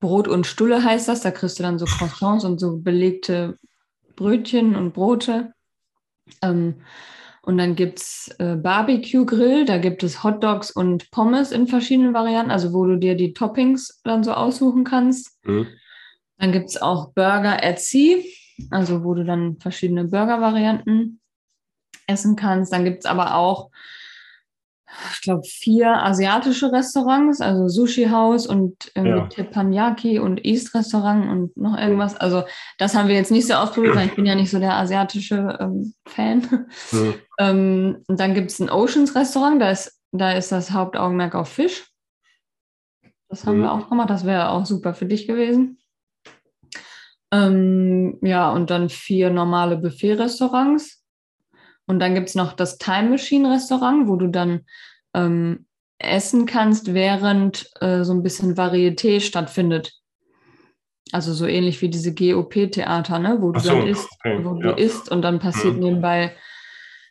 [0.00, 1.20] Brot und Stulle heißt das.
[1.20, 3.58] Da kriegst du dann so Croissants und so belegte
[4.16, 5.52] Brötchen und Brote.
[6.42, 6.76] Ähm,
[7.42, 12.50] und dann gibt es äh, Barbecue-Grill, da gibt es Hotdogs und Pommes in verschiedenen Varianten,
[12.50, 15.38] also wo du dir die Toppings dann so aussuchen kannst.
[15.44, 15.66] Mhm.
[16.36, 18.22] Dann gibt es auch Burger at Sea,
[18.70, 21.20] also wo du dann verschiedene Burger-Varianten
[22.06, 22.72] essen kannst.
[22.72, 23.70] Dann gibt es aber auch
[25.14, 29.26] ich glaube, vier asiatische Restaurants, also Sushi House und irgendwie ja.
[29.26, 32.16] Teppanyaki und East Restaurant und noch irgendwas.
[32.16, 32.44] Also
[32.78, 35.58] das haben wir jetzt nicht so ausprobiert, weil ich bin ja nicht so der asiatische
[35.60, 36.66] ähm, Fan.
[36.92, 37.12] Ja.
[37.50, 41.50] ähm, und dann gibt es ein Oceans Restaurant, da ist, da ist das Hauptaugenmerk auf
[41.50, 41.86] Fisch.
[43.28, 43.66] Das haben ja.
[43.66, 45.78] wir auch gemacht, das wäre auch super für dich gewesen.
[47.30, 51.04] Ähm, ja, und dann vier normale Buffet-Restaurants.
[51.86, 54.60] Und dann gibt es noch das Time Machine Restaurant, wo du dann
[55.14, 55.66] ähm,
[55.98, 59.92] essen kannst, während äh, so ein bisschen Varieté stattfindet.
[61.12, 63.38] Also so ähnlich wie diese GOP-Theater, ne?
[63.40, 64.72] wo du so, dann isst, okay, wo ja.
[64.72, 65.82] du isst und dann passiert mhm.
[65.82, 66.34] nebenbei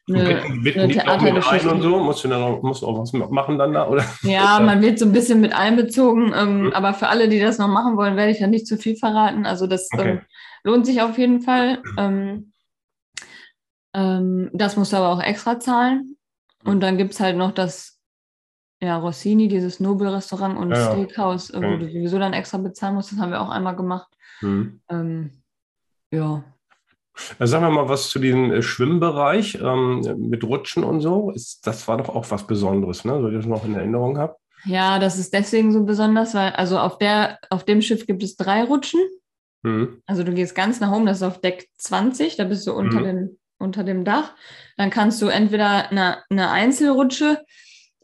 [0.10, 1.70] eine, eine Theatergeschichte.
[1.70, 2.00] Und so?
[2.00, 3.88] Musst du dann auch, musst du auch was machen dann da?
[3.88, 4.06] Oder?
[4.24, 6.34] Ja, man wird so ein bisschen mit einbezogen.
[6.36, 6.74] Ähm, mhm.
[6.74, 9.46] Aber für alle, die das noch machen wollen, werde ich ja nicht zu viel verraten.
[9.46, 10.10] Also das okay.
[10.10, 10.22] ähm,
[10.64, 11.82] lohnt sich auf jeden Fall.
[11.98, 12.54] Ähm,
[13.94, 16.18] ähm, das musst du aber auch extra zahlen.
[16.64, 17.98] Und dann gibt es halt noch das
[18.82, 21.66] ja, Rossini, dieses Nobel-Restaurant und ja, Steakhouse, okay.
[21.66, 23.12] wo du sowieso dann extra bezahlen musst.
[23.12, 24.08] Das haben wir auch einmal gemacht.
[24.42, 24.82] Mhm.
[24.90, 25.32] Ähm,
[26.12, 26.44] ja.
[27.40, 31.32] Sagen wir mal was zu diesem äh, Schwimmbereich ähm, mit Rutschen und so.
[31.32, 33.20] Ist, das war doch auch was Besonderes, ne?
[33.22, 34.36] so ich das noch in Erinnerung habe.
[34.66, 38.36] Ja, das ist deswegen so besonders, weil also auf, der, auf dem Schiff gibt es
[38.36, 39.00] drei Rutschen.
[39.64, 40.02] Mhm.
[40.06, 43.00] Also du gehst ganz nach oben, das ist auf Deck 20, da bist du unter
[43.00, 43.04] mhm.
[43.04, 44.34] den unter dem Dach.
[44.78, 47.44] Dann kannst du entweder eine, eine Einzelrutsche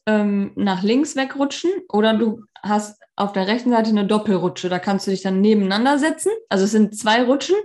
[0.05, 4.69] ähm, nach links wegrutschen oder du hast auf der rechten Seite eine Doppelrutsche.
[4.69, 6.31] Da kannst du dich dann nebeneinander setzen.
[6.49, 7.55] Also es sind zwei Rutschen,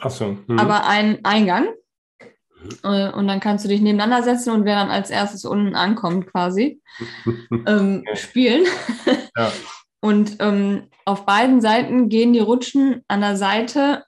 [0.00, 0.36] Ach so.
[0.46, 0.58] Mhm.
[0.58, 1.68] aber ein Eingang.
[2.82, 6.26] Äh, und dann kannst du dich nebeneinander setzen und wer dann als erstes unten ankommt,
[6.26, 6.80] quasi,
[7.66, 8.66] ähm, spielen.
[9.36, 9.52] Ja.
[10.00, 14.04] Und ähm, auf beiden Seiten gehen die Rutschen an der Seite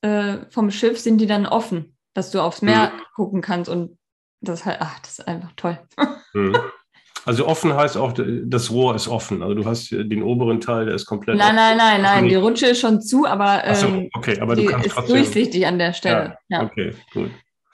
[0.00, 3.02] äh, vom Schiff, sind die dann offen dass du aufs Meer mhm.
[3.14, 3.96] gucken kannst und
[4.40, 5.78] das halt, ach, das ist einfach toll.
[6.34, 6.56] Mhm.
[7.24, 9.42] Also offen heißt auch, das Rohr ist offen.
[9.42, 11.36] Also du hast den oberen Teil, der ist komplett.
[11.36, 12.28] Nein, nein, nein, nein.
[12.28, 15.16] Die Rutsche ist schon zu, aber, ähm, so, okay, aber die du kannst ist trotzdem...
[15.16, 16.38] durchsichtig an der Stelle.
[16.48, 16.64] Ja, ja.
[16.64, 17.30] Okay, gut.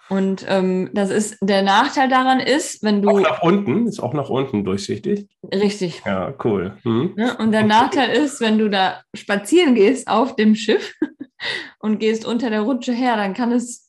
[0.08, 3.08] Und ähm, das ist der Nachteil daran ist, wenn du.
[3.08, 5.28] Auch nach unten, ist auch nach unten durchsichtig.
[5.52, 6.02] Richtig.
[6.04, 6.76] Ja, cool.
[6.82, 7.14] Hm.
[7.16, 10.94] Ja, und der Nachteil ist, wenn du da spazieren gehst auf dem Schiff
[11.78, 13.83] und gehst unter der Rutsche her, dann kann es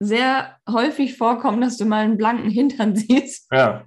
[0.00, 3.50] sehr häufig vorkommen, dass du mal einen blanken Hintern siehst.
[3.52, 3.84] Ja.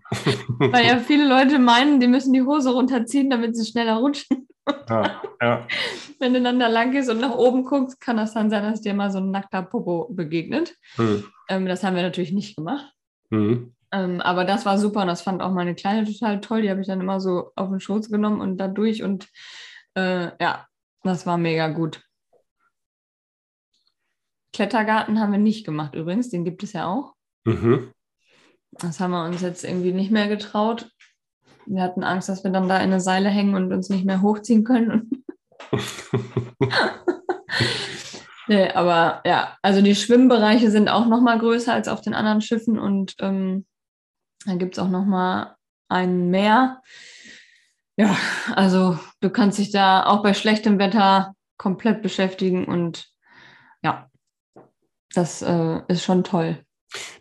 [0.59, 4.47] Weil ja viele Leute meinen, die müssen die Hose runterziehen, damit sie schneller rutschen.
[4.89, 5.67] Ja, ja.
[6.19, 8.81] Wenn du dann da lang gehst und nach oben guckst, kann das dann sein, dass
[8.81, 10.75] dir mal so ein nackter Popo begegnet.
[10.95, 11.23] Hm.
[11.49, 12.93] Ähm, das haben wir natürlich nicht gemacht.
[13.29, 13.73] Hm.
[13.91, 16.61] Ähm, aber das war super und das fand auch meine Kleine total toll.
[16.61, 19.27] Die habe ich dann immer so auf den Schoß genommen und da durch und
[19.95, 20.67] äh, ja,
[21.03, 22.01] das war mega gut.
[24.53, 27.13] Klettergarten haben wir nicht gemacht übrigens, den gibt es ja auch.
[27.45, 27.91] Mhm.
[28.71, 30.89] Das haben wir uns jetzt irgendwie nicht mehr getraut.
[31.65, 34.21] Wir hatten Angst, dass wir dann da in eine Seile hängen und uns nicht mehr
[34.21, 35.23] hochziehen können.
[38.47, 42.41] nee, aber ja, also die Schwimmbereiche sind auch noch mal größer als auf den anderen
[42.41, 43.65] Schiffen und ähm,
[44.45, 45.55] dann gibt es auch noch mal
[45.87, 46.81] ein Meer.
[47.97, 48.17] Ja,
[48.55, 53.07] also du kannst dich da auch bei schlechtem Wetter komplett beschäftigen und
[53.83, 54.09] ja,
[55.13, 56.57] das äh, ist schon toll.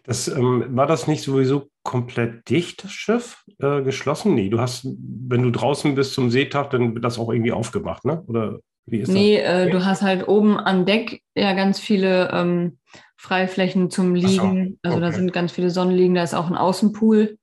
[0.02, 4.34] Das, ähm, war das nicht sowieso komplett dicht, das Schiff, äh, geschlossen?
[4.34, 8.04] Nee, du hast, wenn du draußen bist zum Seetag, dann wird das auch irgendwie aufgemacht,
[8.04, 8.22] ne?
[8.26, 9.46] Oder wie ist nee, das?
[9.46, 12.78] Nee, äh, du hast halt oben an Deck ja ganz viele ähm,
[13.16, 14.78] Freiflächen zum Liegen.
[14.82, 15.06] So, also okay.
[15.06, 17.38] da sind ganz viele Sonnenliegen, da ist auch ein Außenpool.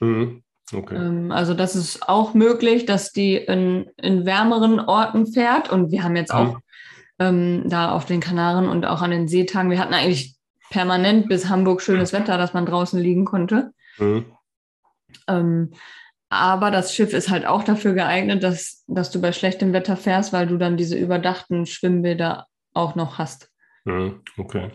[0.00, 0.42] Mhm.
[0.72, 0.94] Okay.
[0.94, 5.70] Ähm, also das ist auch möglich, dass die in, in wärmeren Orten fährt.
[5.70, 6.58] Und wir haben jetzt auch
[7.28, 9.70] ähm, da auf den Kanaren und auch an den Seetagen.
[9.70, 10.34] Wir hatten eigentlich
[10.70, 13.72] permanent bis Hamburg schönes Wetter, dass man draußen liegen konnte.
[13.98, 14.26] Mhm.
[15.28, 15.70] Ähm,
[16.30, 20.32] aber das Schiff ist halt auch dafür geeignet, dass, dass du bei schlechtem Wetter fährst,
[20.32, 23.50] weil du dann diese überdachten Schwimmbäder auch noch hast.
[23.84, 24.22] Mhm.
[24.38, 24.70] Okay.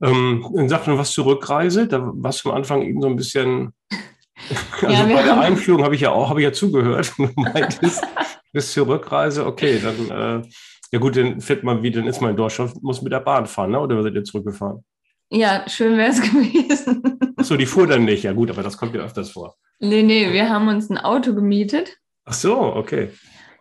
[0.00, 3.72] Ähm, in Sachen was zur Rückreise, da warst du am Anfang eben so ein bisschen.
[4.82, 7.12] Also ja, bei der Einführung habe ich ja auch, habe ich ja zugehört.
[7.16, 8.04] Du meintest,
[8.52, 10.48] bis zur Rückreise, okay, dann, äh,
[10.92, 13.46] ja gut, dann fährt man wie, dann ist man in Deutschland, muss mit der Bahn
[13.46, 13.80] fahren, ne?
[13.80, 14.84] oder seid ihr zurückgefahren?
[15.30, 17.18] Ja, schön wäre es gewesen.
[17.36, 18.22] Achso, die fuhr dann nicht.
[18.22, 19.56] Ja gut, aber das kommt ja öfters vor.
[19.78, 21.96] Nee, nee, wir haben uns ein Auto gemietet.
[22.24, 23.10] Ach so, okay.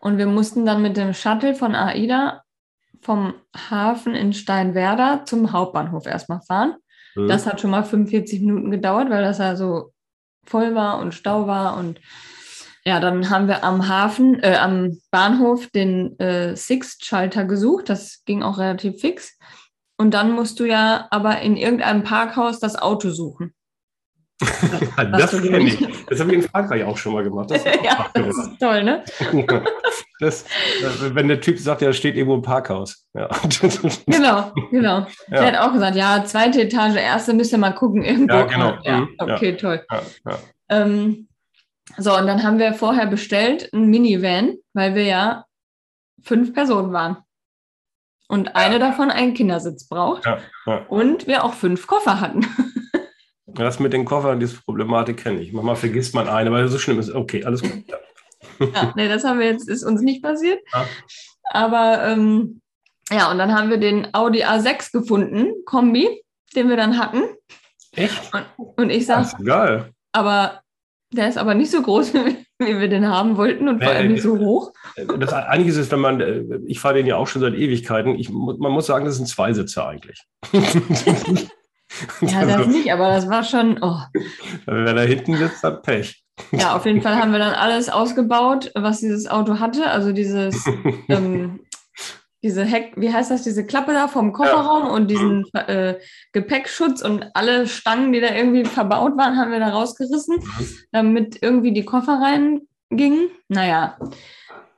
[0.01, 2.43] Und wir mussten dann mit dem Shuttle von AIDA
[3.01, 6.75] vom Hafen in Steinwerder zum Hauptbahnhof erstmal fahren.
[7.15, 7.27] Mhm.
[7.27, 9.93] Das hat schon mal 45 Minuten gedauert, weil das ja so
[10.45, 11.77] voll war und Stau war.
[11.77, 12.01] Und
[12.83, 17.89] ja, dann haben wir am Hafen, äh, am Bahnhof den äh, Sixt-Schalter gesucht.
[17.89, 19.37] Das ging auch relativ fix.
[19.97, 23.53] Und dann musst du ja aber in irgendeinem Parkhaus das Auto suchen.
[25.11, 25.77] das kenne ich.
[26.07, 27.51] Das habe ich in Frankreich auch schon mal gemacht.
[27.51, 29.03] Das ja, das ist toll, ne?
[30.19, 33.05] das, äh, wenn der Typ sagt, er steht irgendwo im Parkhaus.
[33.13, 33.29] Ja.
[34.07, 35.05] Genau, genau.
[35.27, 35.41] Ja.
[35.41, 38.03] Der hat auch gesagt, ja, zweite Etage, erste müsst ihr mal gucken.
[38.03, 38.33] Irgendwo.
[38.33, 38.77] Ja, genau.
[38.83, 39.09] Ja, mhm.
[39.19, 39.85] okay, toll.
[40.69, 41.27] Ähm,
[41.97, 45.45] so, und dann haben wir vorher bestellt ein Minivan, weil wir ja
[46.23, 47.17] fünf Personen waren
[48.27, 50.85] und eine davon einen Kindersitz braucht ja, ja.
[50.87, 52.45] und wir auch fünf Koffer hatten.
[53.55, 55.51] Das mit den Koffern, diese Problematik kenne ich.
[55.51, 57.11] Manchmal vergisst man eine, weil so schlimm ist.
[57.11, 57.83] Okay, alles gut.
[57.85, 57.97] Ja.
[58.65, 60.61] ja, nee, das haben wir jetzt, ist uns nicht passiert.
[60.73, 60.85] Ja.
[61.51, 62.61] Aber ähm,
[63.11, 66.23] ja, und dann haben wir den Audi A6 gefunden, Kombi,
[66.55, 67.23] den wir dann hatten.
[67.91, 68.33] Echt?
[68.33, 68.45] Und,
[68.77, 69.91] und ich sage, geil.
[70.13, 70.61] aber
[71.11, 72.13] der ist aber nicht so groß,
[72.59, 74.71] wie wir den haben wollten und vor allem nicht so hoch.
[75.19, 78.29] Das einiges ist, wenn man, äh, ich fahre den ja auch schon seit Ewigkeiten, ich,
[78.29, 80.23] man muss sagen, das ist ein Zweisitzer eigentlich.
[82.21, 83.79] ja, das nicht, aber das war schon.
[83.81, 83.99] Oh.
[84.65, 86.23] Wer da hinten sitzt, hat Pech.
[86.51, 89.91] Ja, auf jeden Fall haben wir dann alles ausgebaut, was dieses Auto hatte.
[89.91, 90.65] Also dieses
[91.09, 91.59] ähm,
[92.43, 94.91] diese Heck, wie heißt das, diese Klappe da vom Kofferraum ja.
[94.91, 95.99] und diesen äh,
[96.31, 100.39] Gepäckschutz und alle Stangen, die da irgendwie verbaut waren, haben wir da rausgerissen,
[100.91, 103.29] damit irgendwie die Koffer reingingen.
[103.47, 103.97] Naja,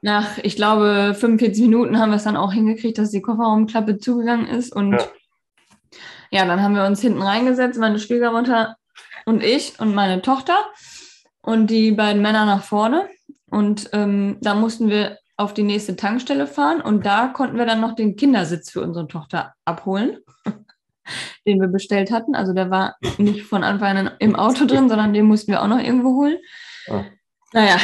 [0.02, 4.47] nach, ich glaube, 45 Minuten haben wir es dann auch hingekriegt, dass die Kofferraumklappe zugegangen
[4.47, 5.08] ist und ja.
[6.32, 8.76] ja, dann haben wir uns hinten reingesetzt, meine Schwiegermutter
[9.26, 10.56] und ich und meine Tochter
[11.41, 13.08] und die beiden Männer nach vorne.
[13.49, 17.82] Und ähm, da mussten wir auf die nächste Tankstelle fahren und da konnten wir dann
[17.82, 20.19] noch den Kindersitz für unsere Tochter abholen,
[21.48, 22.36] den wir bestellt hatten.
[22.36, 25.67] Also der war nicht von Anfang an im Auto drin, sondern den mussten wir auch
[25.67, 26.38] noch irgendwo holen.
[26.88, 27.04] Oh.
[27.54, 27.78] Naja,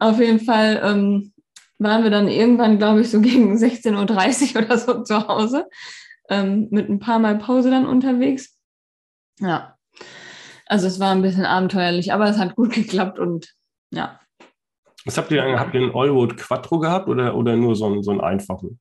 [0.00, 1.32] auf jeden Fall ähm,
[1.78, 5.66] waren wir dann irgendwann, glaube ich, so gegen 16.30 Uhr oder so zu Hause,
[6.28, 8.56] ähm, mit ein paar Mal Pause dann unterwegs.
[9.38, 9.76] Ja,
[10.66, 13.54] also es war ein bisschen abenteuerlich, aber es hat gut geklappt und
[13.92, 14.20] ja,
[15.06, 18.10] was habt ihr, habt ihr einen Allwood Quattro gehabt oder, oder nur so einen, so
[18.10, 18.80] einen einfachen?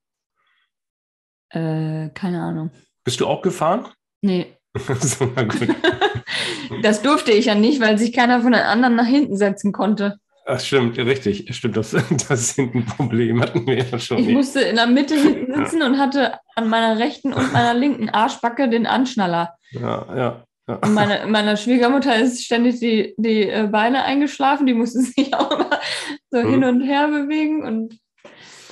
[1.49, 2.71] Äh, keine Ahnung.
[3.03, 3.87] Bist du auch gefahren?
[4.21, 4.57] Nee.
[6.81, 10.19] das durfte ich ja nicht, weil sich keiner von den anderen nach hinten setzen konnte.
[10.47, 11.55] Ach, stimmt, richtig.
[11.55, 14.17] Stimmt, das, das ist ein Problem, hatten wir ja schon.
[14.17, 14.35] Ich nicht.
[14.35, 15.87] musste in der Mitte hinten sitzen ja.
[15.87, 19.55] und hatte an meiner rechten und meiner linken Arschbacke den Anschnaller.
[19.71, 20.43] Ja, ja.
[20.67, 25.79] Meine, meiner Schwiegermutter ist ständig die, die äh, Beine eingeschlafen, die musste sich auch immer
[26.31, 26.49] so mhm.
[26.49, 27.63] hin und her bewegen.
[27.63, 27.99] Und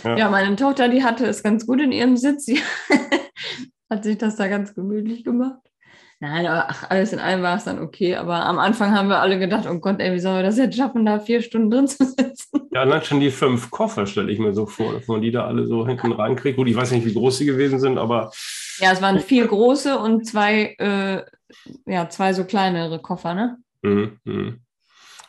[0.03, 0.17] ja.
[0.17, 0.29] ja.
[0.29, 2.45] meine Tochter, die hatte es ganz gut in ihrem Sitz.
[2.45, 2.59] Sie
[3.89, 5.59] hat sich das da ganz gemütlich gemacht.
[6.19, 8.15] Nein, aber ach, alles in allem war es dann okay.
[8.15, 10.77] Aber am Anfang haben wir alle gedacht, oh Gott, ey, wie sollen wir das jetzt
[10.77, 12.61] schaffen, da vier Stunden drin zu sitzen?
[12.71, 15.45] Ja, allein schon die fünf Koffer stelle ich mir so vor, dass man die da
[15.45, 16.55] alle so hinten reinkriegt.
[16.55, 18.31] Gut, ich weiß nicht, wie groß sie gewesen sind, aber.
[18.79, 21.23] Ja, es waren vier große und zwei äh,
[21.85, 23.57] ja, zwei so kleinere Koffer, ne?
[23.81, 24.59] Mhm, mhm.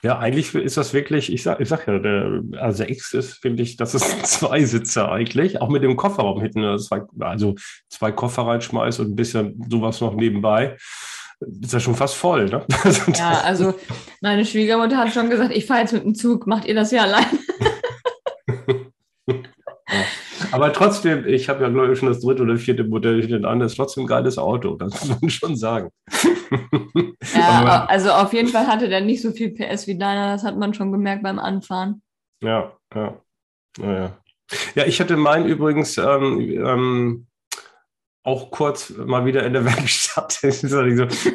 [0.02, 3.76] Ja, eigentlich ist das wirklich, ich sag, ich sag ja, der A6 ist, finde ich,
[3.76, 7.54] das ist ein Zweisitzer eigentlich, auch mit dem Kofferraum hinten, also
[7.88, 10.76] zwei Koffer reinschmeißt und ein bisschen sowas noch nebenbei
[11.62, 12.46] ist ja schon fast voll.
[12.46, 12.64] Ne?
[13.14, 13.74] Ja, also
[14.20, 17.02] meine Schwiegermutter hat schon gesagt, ich fahre jetzt mit dem Zug, macht ihr das ja
[17.02, 17.26] allein?
[20.54, 23.58] Aber trotzdem, ich habe ja, glaube ich, schon das dritte oder vierte Modell hinten an,
[23.58, 25.90] das ist trotzdem ein geiles Auto, das muss man schon sagen.
[27.34, 30.56] Ja, also auf jeden Fall hatte der nicht so viel PS wie deiner, das hat
[30.56, 32.02] man schon gemerkt beim Anfahren.
[32.42, 33.20] Ja, ja.
[33.78, 34.16] Naja.
[34.74, 37.26] Ja, ich hatte meinen übrigens ähm, ähm,
[38.24, 40.32] auch kurz mal wieder in der Werkstatt.
[40.32, 40.82] so,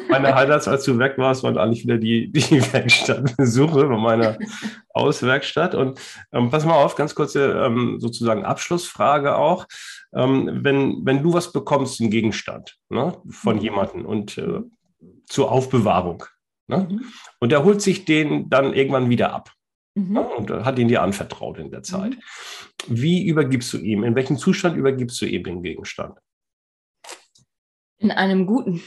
[0.08, 4.36] meine Highlights, als du weg warst, waren eigentlich wieder die, die Werkstattbesuche von meiner
[4.92, 5.76] Auswerkstatt.
[5.76, 6.00] Und
[6.32, 9.66] ähm, pass mal auf, ganz kurze ähm, sozusagen Abschlussfrage auch.
[10.12, 13.62] Ähm, wenn, wenn du was bekommst, einen Gegenstand ne, von mhm.
[13.62, 14.60] jemandem und äh,
[15.26, 16.24] zur Aufbewahrung,
[16.66, 17.04] ne, mhm.
[17.38, 19.52] und er holt sich den dann irgendwann wieder ab.
[19.94, 20.12] Mhm.
[20.12, 22.16] Ne, und hat ihn dir anvertraut in der Zeit.
[22.16, 22.16] Mhm.
[22.88, 24.02] Wie übergibst du ihm?
[24.02, 26.18] In welchem Zustand übergibst du ihm den Gegenstand?
[28.00, 28.82] In einem guten.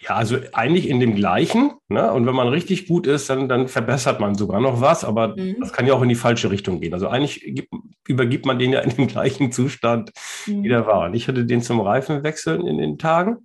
[0.00, 1.72] Ja, also eigentlich in dem gleichen.
[1.88, 2.12] Ne?
[2.12, 5.56] Und wenn man richtig gut ist, dann, dann verbessert man sogar noch was, aber mhm.
[5.60, 6.92] das kann ja auch in die falsche Richtung gehen.
[6.94, 7.72] Also eigentlich gibt,
[8.06, 10.12] übergibt man den ja in dem gleichen Zustand,
[10.46, 10.62] mhm.
[10.62, 11.06] wie der war.
[11.06, 13.38] Und ich hatte den zum Reifenwechseln in den Tagen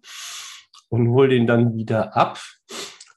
[0.89, 2.39] und hole den dann wieder ab.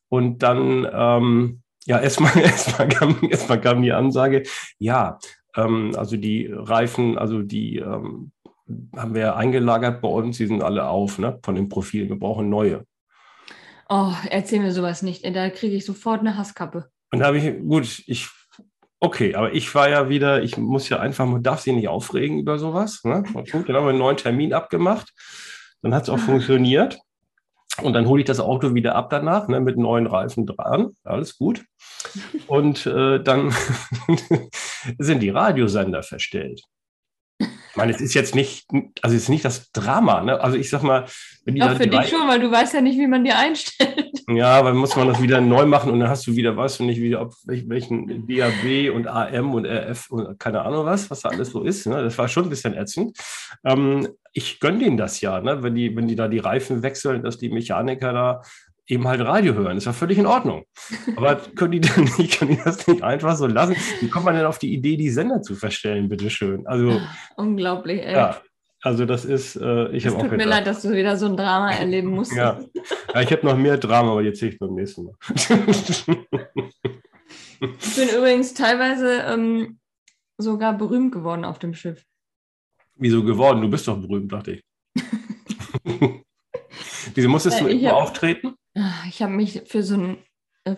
[0.09, 4.45] Und dann, ähm, ja, erstmal erstmal kam, erstmal kam die Ansage,
[4.78, 5.18] ja,
[5.57, 8.30] ähm, also die Reifen, also die ähm,
[8.97, 12.09] haben wir eingelagert bei uns, die sind alle auf, ne, von den Profilen.
[12.09, 12.85] Wir brauchen neue.
[13.89, 15.25] Oh, erzähl mir sowas nicht.
[15.25, 16.89] Da kriege ich sofort eine Hasskappe.
[17.13, 18.29] Und da habe ich, gut, ich,
[19.01, 22.39] okay, aber ich war ja wieder, ich muss ja einfach, man darf sich nicht aufregen
[22.39, 23.03] über sowas.
[23.05, 23.23] Ne?
[23.23, 25.13] Gut, dann haben wir einen neuen Termin abgemacht.
[25.83, 26.99] Dann hat es auch funktioniert.
[27.83, 30.91] Und dann hole ich das Auto wieder ab danach, ne, mit neuen Reifen dran.
[31.05, 31.65] Alles gut.
[32.47, 33.51] Und äh, dann
[34.99, 36.63] sind die Radiosender verstellt.
[37.73, 38.66] Ich meine, es ist jetzt nicht,
[39.01, 40.39] also es ist nicht das Drama, ne?
[40.39, 41.07] Also ich sag mal,
[41.47, 44.11] wenn die Doch, für dich schon, weil du weißt ja nicht, wie man die einstellt.
[44.29, 46.85] Ja, weil muss man das wieder neu machen und dann hast du wieder, weißt du
[46.85, 51.31] nicht, wie, ob welchen DAB und AM und RF und keine Ahnung was, was da
[51.31, 51.87] alles so ist.
[51.87, 52.03] Ne?
[52.03, 53.18] Das war schon ein bisschen ätzend.
[53.64, 55.64] Ähm, ich gönne denen das ja, ne?
[55.64, 58.43] wenn, die, wenn die da die Reifen wechseln, dass die Mechaniker da
[58.93, 59.78] eben halt Radio hören.
[59.78, 60.64] ist ja völlig in Ordnung.
[61.16, 63.74] Aber können die nicht, können die das nicht einfach so lassen?
[64.01, 66.66] Wie kommt man denn auf die Idee, die Sender zu verstellen, bitteschön?
[66.66, 67.01] Also,
[67.36, 68.12] Unglaublich, ey.
[68.12, 68.40] Ja,
[68.82, 70.22] also das ist, äh, ich habe auch.
[70.22, 72.32] Tut mir leid, dass du wieder so ein Drama erleben musst.
[72.34, 72.61] ja.
[73.14, 75.14] ja, ich habe noch mehr Drama, aber jetzt sehe ich beim nächsten Mal.
[75.26, 76.05] ich
[77.97, 79.78] bin übrigens teilweise ähm,
[80.36, 82.05] sogar berühmt geworden auf dem Schiff.
[82.97, 83.62] Wieso geworden?
[83.62, 84.62] Du bist doch berühmt, dachte ich.
[87.14, 88.55] Wieso musstest du immer auftreten?
[88.75, 90.25] Ah, ich habe mich für so ein,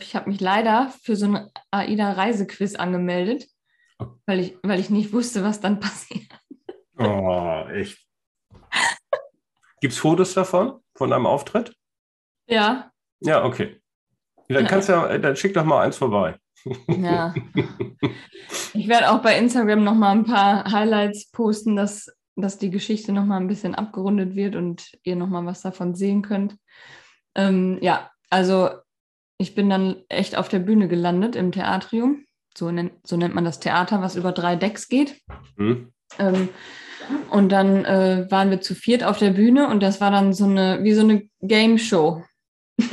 [0.00, 3.46] ich habe mich leider für so ein AIDA-Reisequiz angemeldet,
[3.98, 4.06] oh.
[4.26, 6.26] weil ich, weil ich nicht wusste, was dann passiert.
[6.98, 7.98] Oh, echt.
[9.80, 11.74] Gibt es Fotos davon, von deinem Auftritt?
[12.46, 12.90] Ja.
[13.20, 13.80] Ja, okay.
[14.48, 16.36] Dann kannst du ja, dann schick doch mal eins vorbei.
[16.88, 17.34] Ja.
[18.76, 23.12] Ich werde auch bei Instagram noch mal ein paar Highlights posten, dass, dass die Geschichte
[23.12, 26.56] noch mal ein bisschen abgerundet wird und ihr noch mal was davon sehen könnt.
[27.34, 28.70] Ähm, ja, also
[29.38, 32.24] ich bin dann echt auf der Bühne gelandet im Theatrium.
[32.56, 35.20] So, nennt, so nennt man das Theater, was über drei Decks geht.
[35.56, 35.92] Mhm.
[36.18, 36.48] Ähm,
[37.30, 40.44] und dann äh, waren wir zu viert auf der Bühne und das war dann so
[40.44, 42.22] eine, wie so eine Game Show.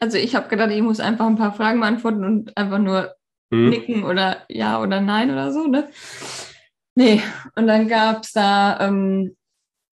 [0.00, 3.14] also ich habe gedacht, ich muss einfach ein paar Fragen beantworten und einfach nur
[3.52, 3.70] hm.
[3.70, 5.88] nicken oder ja oder nein oder so, ne?
[6.96, 7.22] Nee,
[7.54, 9.36] und dann gab es da ähm,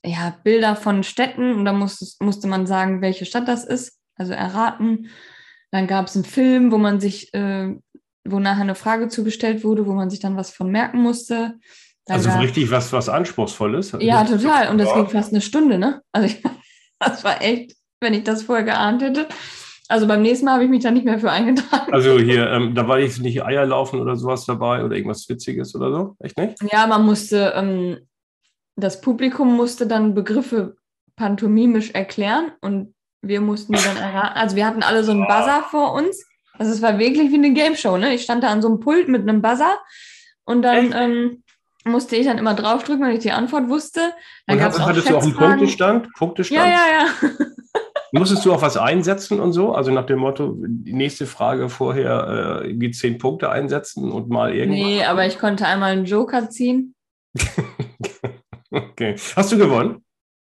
[0.07, 4.33] ja, Bilder von Städten und da musste, musste man sagen, welche Stadt das ist, also
[4.33, 5.09] erraten.
[5.71, 7.75] Dann gab es einen Film, wo man sich, äh,
[8.25, 11.59] wo nachher eine Frage zugestellt wurde, wo man sich dann was von merken musste.
[12.07, 13.97] Also gab, richtig was, was Anspruchsvolles.
[13.99, 14.69] Ja, total.
[14.69, 16.01] Und das ging fast eine Stunde, ne?
[16.13, 16.41] Also ich,
[16.99, 19.27] das war echt, wenn ich das vorher geahnt hätte.
[19.89, 21.93] Also beim nächsten Mal habe ich mich da nicht mehr für eingetragen.
[21.93, 25.75] Also hier, ähm, da war jetzt nicht Eier laufen oder sowas dabei oder irgendwas Witziges
[25.75, 26.15] oder so?
[26.19, 26.55] Echt nicht?
[26.71, 27.97] Ja, man musste, ähm,
[28.77, 30.77] das Publikum musste dann Begriffe
[31.15, 34.37] pantomimisch erklären und wir mussten die dann erraten.
[34.37, 36.23] Also wir hatten alle so einen Buzzer vor uns.
[36.53, 38.13] Also es war wirklich wie eine Game Show, ne?
[38.13, 39.79] Ich stand da an so einem Pult mit einem Buzzer
[40.45, 41.43] und dann ähm,
[41.85, 44.13] musste ich dann immer draufdrücken, wenn ich die Antwort wusste.
[44.45, 46.13] Dann und hattest, auch hattest du auch einen Punktestand?
[46.13, 46.59] Punktestand?
[46.59, 46.83] Ja, ja,
[47.21, 47.29] ja.
[48.11, 49.73] Musstest du auch was einsetzen und so?
[49.73, 54.53] Also nach dem Motto, die nächste Frage vorher äh, irgendwie zehn Punkte einsetzen und mal
[54.53, 54.85] irgendwas?
[54.85, 56.93] Nee, aber ich konnte einmal einen Joker ziehen.
[58.99, 59.15] okay.
[59.35, 60.03] Hast du gewonnen?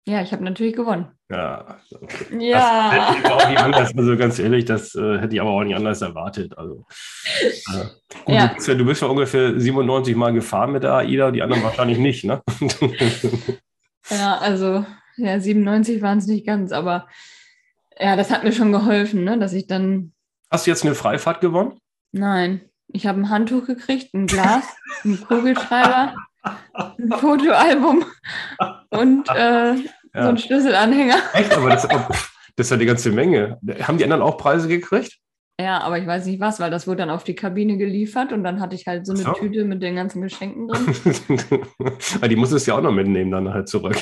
[0.06, 1.12] Ja, ich habe natürlich gewonnen.
[1.30, 2.26] Ja, okay.
[2.40, 2.90] ja.
[2.96, 5.64] Das hätte ich auch nicht anders, also ganz ehrlich, das äh, hätte ich aber auch
[5.64, 6.58] nicht anders erwartet.
[6.58, 6.86] Also,
[7.44, 7.86] äh,
[8.26, 8.48] gut, ja.
[8.48, 11.62] du, bist ja, du bist ja ungefähr 97 Mal gefahren mit der AIDA, die anderen
[11.62, 12.42] wahrscheinlich nicht, ne?
[14.10, 14.84] ja, also
[15.18, 17.08] ja, 97 waren es nicht ganz, aber
[18.00, 20.14] ja, das hat mir schon geholfen, ne, dass ich dann.
[20.50, 21.80] Hast du jetzt eine Freifahrt gewonnen?
[22.12, 24.66] Nein, ich habe ein Handtuch gekriegt, ein Glas,
[25.04, 28.06] einen Kugelschreiber, ein Fotoalbum
[28.90, 29.76] und äh, ja.
[30.14, 31.18] so einen Schlüsselanhänger.
[31.34, 31.56] Echt?
[31.56, 33.58] Aber das, das ist ja die ganze Menge.
[33.82, 35.20] Haben die anderen auch Preise gekriegt?
[35.60, 38.46] Ja, aber ich weiß nicht was, weil das wurde dann auf die Kabine geliefert und
[38.46, 39.34] dann hatte ich halt so eine so.
[39.34, 40.96] Tüte mit den ganzen Geschenken drin.
[42.30, 43.98] die muss es ja auch noch mitnehmen, dann halt zurück.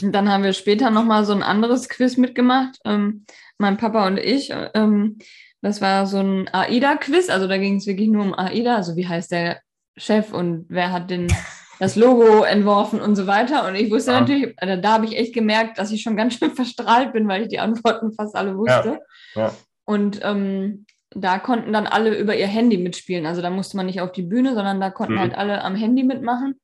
[0.00, 3.26] dann haben wir später nochmal so ein anderes Quiz mitgemacht, ähm,
[3.58, 4.50] mein Papa und ich.
[4.72, 5.18] Ähm,
[5.60, 9.06] das war so ein AIDA-Quiz, also da ging es wirklich nur um AIDA, also wie
[9.06, 9.60] heißt der
[9.96, 11.28] Chef und wer hat den
[11.78, 13.66] das Logo entworfen und so weiter.
[13.66, 14.20] Und ich wusste ja.
[14.20, 17.42] natürlich, also da habe ich echt gemerkt, dass ich schon ganz schön verstrahlt bin, weil
[17.42, 19.00] ich die Antworten fast alle wusste.
[19.34, 19.42] Ja.
[19.42, 19.52] Ja.
[19.84, 23.26] Und ähm, da konnten dann alle über ihr Handy mitspielen.
[23.26, 25.20] Also da musste man nicht auf die Bühne, sondern da konnten mhm.
[25.20, 26.54] halt alle am Handy mitmachen.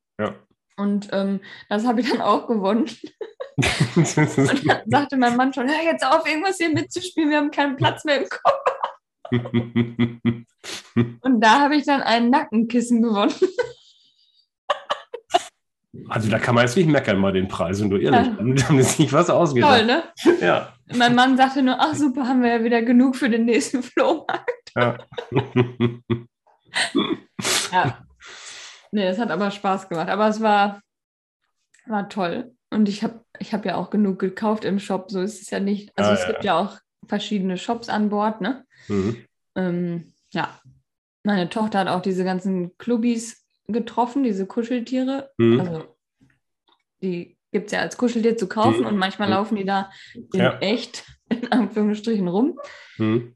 [0.79, 2.89] Und ähm, das habe ich dann auch gewonnen.
[3.97, 7.77] und dann sagte mein Mann schon, hör jetzt auf, irgendwas hier mitzuspielen, wir haben keinen
[7.77, 8.78] Platz mehr im Kopf.
[11.23, 13.35] und da habe ich dann ein Nackenkissen gewonnen.
[16.09, 18.27] Also da kann man jetzt nicht meckern bei den Preisen, du ehrlich.
[18.27, 18.43] Ja.
[18.43, 19.79] Die haben jetzt nicht was ausgedacht.
[19.79, 20.05] Toll, ne?
[20.41, 20.73] Ja.
[20.95, 24.73] Mein Mann sagte nur, ach super, haben wir ja wieder genug für den nächsten Flohmarkt.
[24.77, 24.97] ja.
[27.73, 27.99] Ja.
[28.93, 30.09] Nee, es hat aber Spaß gemacht.
[30.09, 30.81] Aber es war,
[31.87, 32.55] war toll.
[32.71, 35.11] Und ich habe ich hab ja auch genug gekauft im Shop.
[35.11, 35.91] So ist es ja nicht.
[35.97, 36.27] Also Ah, es ja.
[36.29, 38.65] gibt ja auch verschiedene Shops an Bord, ne?
[38.89, 39.25] Mhm.
[39.55, 40.61] Ähm, ja.
[41.25, 45.31] Meine Tochter hat auch diese ganzen Clubbies getroffen, diese Kuscheltiere.
[45.39, 45.61] Mhm.
[45.61, 45.97] Also
[47.03, 48.87] die gibt es ja als Kuscheltier zu kaufen Mhm.
[48.87, 50.59] und manchmal laufen die da in Ja.
[50.59, 52.59] echt, in Anführungsstrichen, rum.
[52.99, 53.35] Mhm.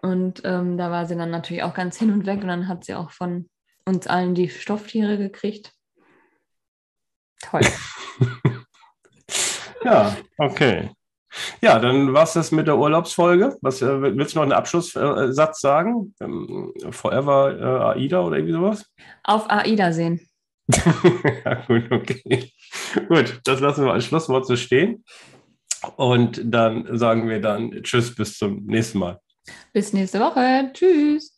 [0.00, 2.84] Und ähm, da war sie dann natürlich auch ganz hin und weg und dann hat
[2.84, 3.48] sie auch von
[3.84, 5.72] uns allen die Stofftiere gekriegt.
[7.40, 7.62] Toll.
[9.84, 10.90] Ja, okay.
[11.60, 13.56] Ja, dann war es das mit der Urlaubsfolge.
[13.62, 16.14] Was, äh, willst du noch einen Abschlusssatz sagen?
[16.20, 18.84] Ähm, Forever äh, AIDA oder irgendwie sowas?
[19.24, 20.20] Auf AIDA sehen.
[21.44, 22.52] ja, gut, okay.
[23.08, 25.04] Gut, das lassen wir als Schlusswort so stehen.
[25.96, 29.20] Und dann sagen wir dann Tschüss, bis zum nächsten Mal.
[29.72, 30.70] Bis nächste Woche.
[30.72, 31.37] Tschüss.